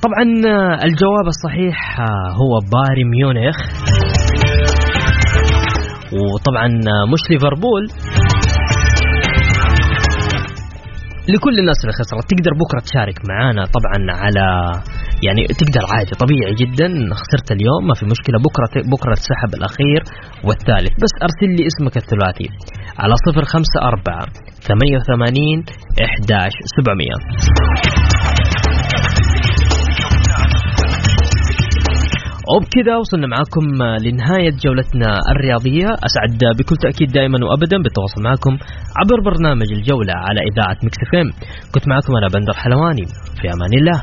طبعا 0.03 0.23
الجواب 0.83 1.27
الصحيح 1.27 1.99
آه، 1.99 2.29
هو 2.31 2.59
بايرن 2.59 3.09
ميونخ. 3.09 3.55
وطبعا 6.13 6.65
آه، 6.65 7.05
مش 7.11 7.31
ليفربول. 7.31 7.87
لكل 11.33 11.59
الناس 11.59 11.77
اللي 11.81 11.93
خسرت. 11.99 12.25
تقدر 12.31 12.53
بكرة 12.61 12.79
تشارك 12.87 13.17
معانا 13.29 13.63
طبعا 13.77 13.97
على 14.21 14.45
يعني 15.25 15.41
تقدر 15.61 15.83
عادي 15.93 16.13
طبيعي 16.23 16.53
جدا. 16.61 16.87
خسرت 17.19 17.51
اليوم 17.51 17.81
ما 17.87 17.93
في 17.99 18.05
مشكلة. 18.05 18.37
بكرة 18.47 18.73
بكرة 18.93 19.15
السحب 19.21 19.51
الأخير 19.59 20.01
والثالث 20.47 20.93
بس 21.03 21.13
أرسل 21.25 21.49
لي 21.57 21.63
اسمك 21.71 21.95
الثلاثي. 21.97 22.49
على 23.01 23.13
054 23.27 24.27
88 24.67 25.63
11 26.01 26.51
700 26.77 28.24
وبكذا 32.53 32.97
وصلنا 32.97 33.27
معاكم 33.27 33.65
لنهاية 34.05 34.53
جولتنا 34.65 35.19
الرياضية. 35.31 35.87
أسعد 36.07 36.39
بكل 36.57 36.75
تأكيد 36.75 37.11
دائما 37.11 37.37
وأبدا 37.45 37.77
بالتواصل 37.83 38.23
معكم 38.23 38.57
عبر 38.99 39.19
برنامج 39.25 39.69
الجولة 39.71 40.13
على 40.15 40.39
إذاعة 40.51 40.77
مكس 40.83 40.97
كنت 41.73 41.87
معكم 41.87 42.13
أنا 42.17 42.27
بندر 42.33 42.53
حلواني. 42.53 43.05
في 43.41 43.47
أمان 43.53 43.73
الله. 43.79 44.01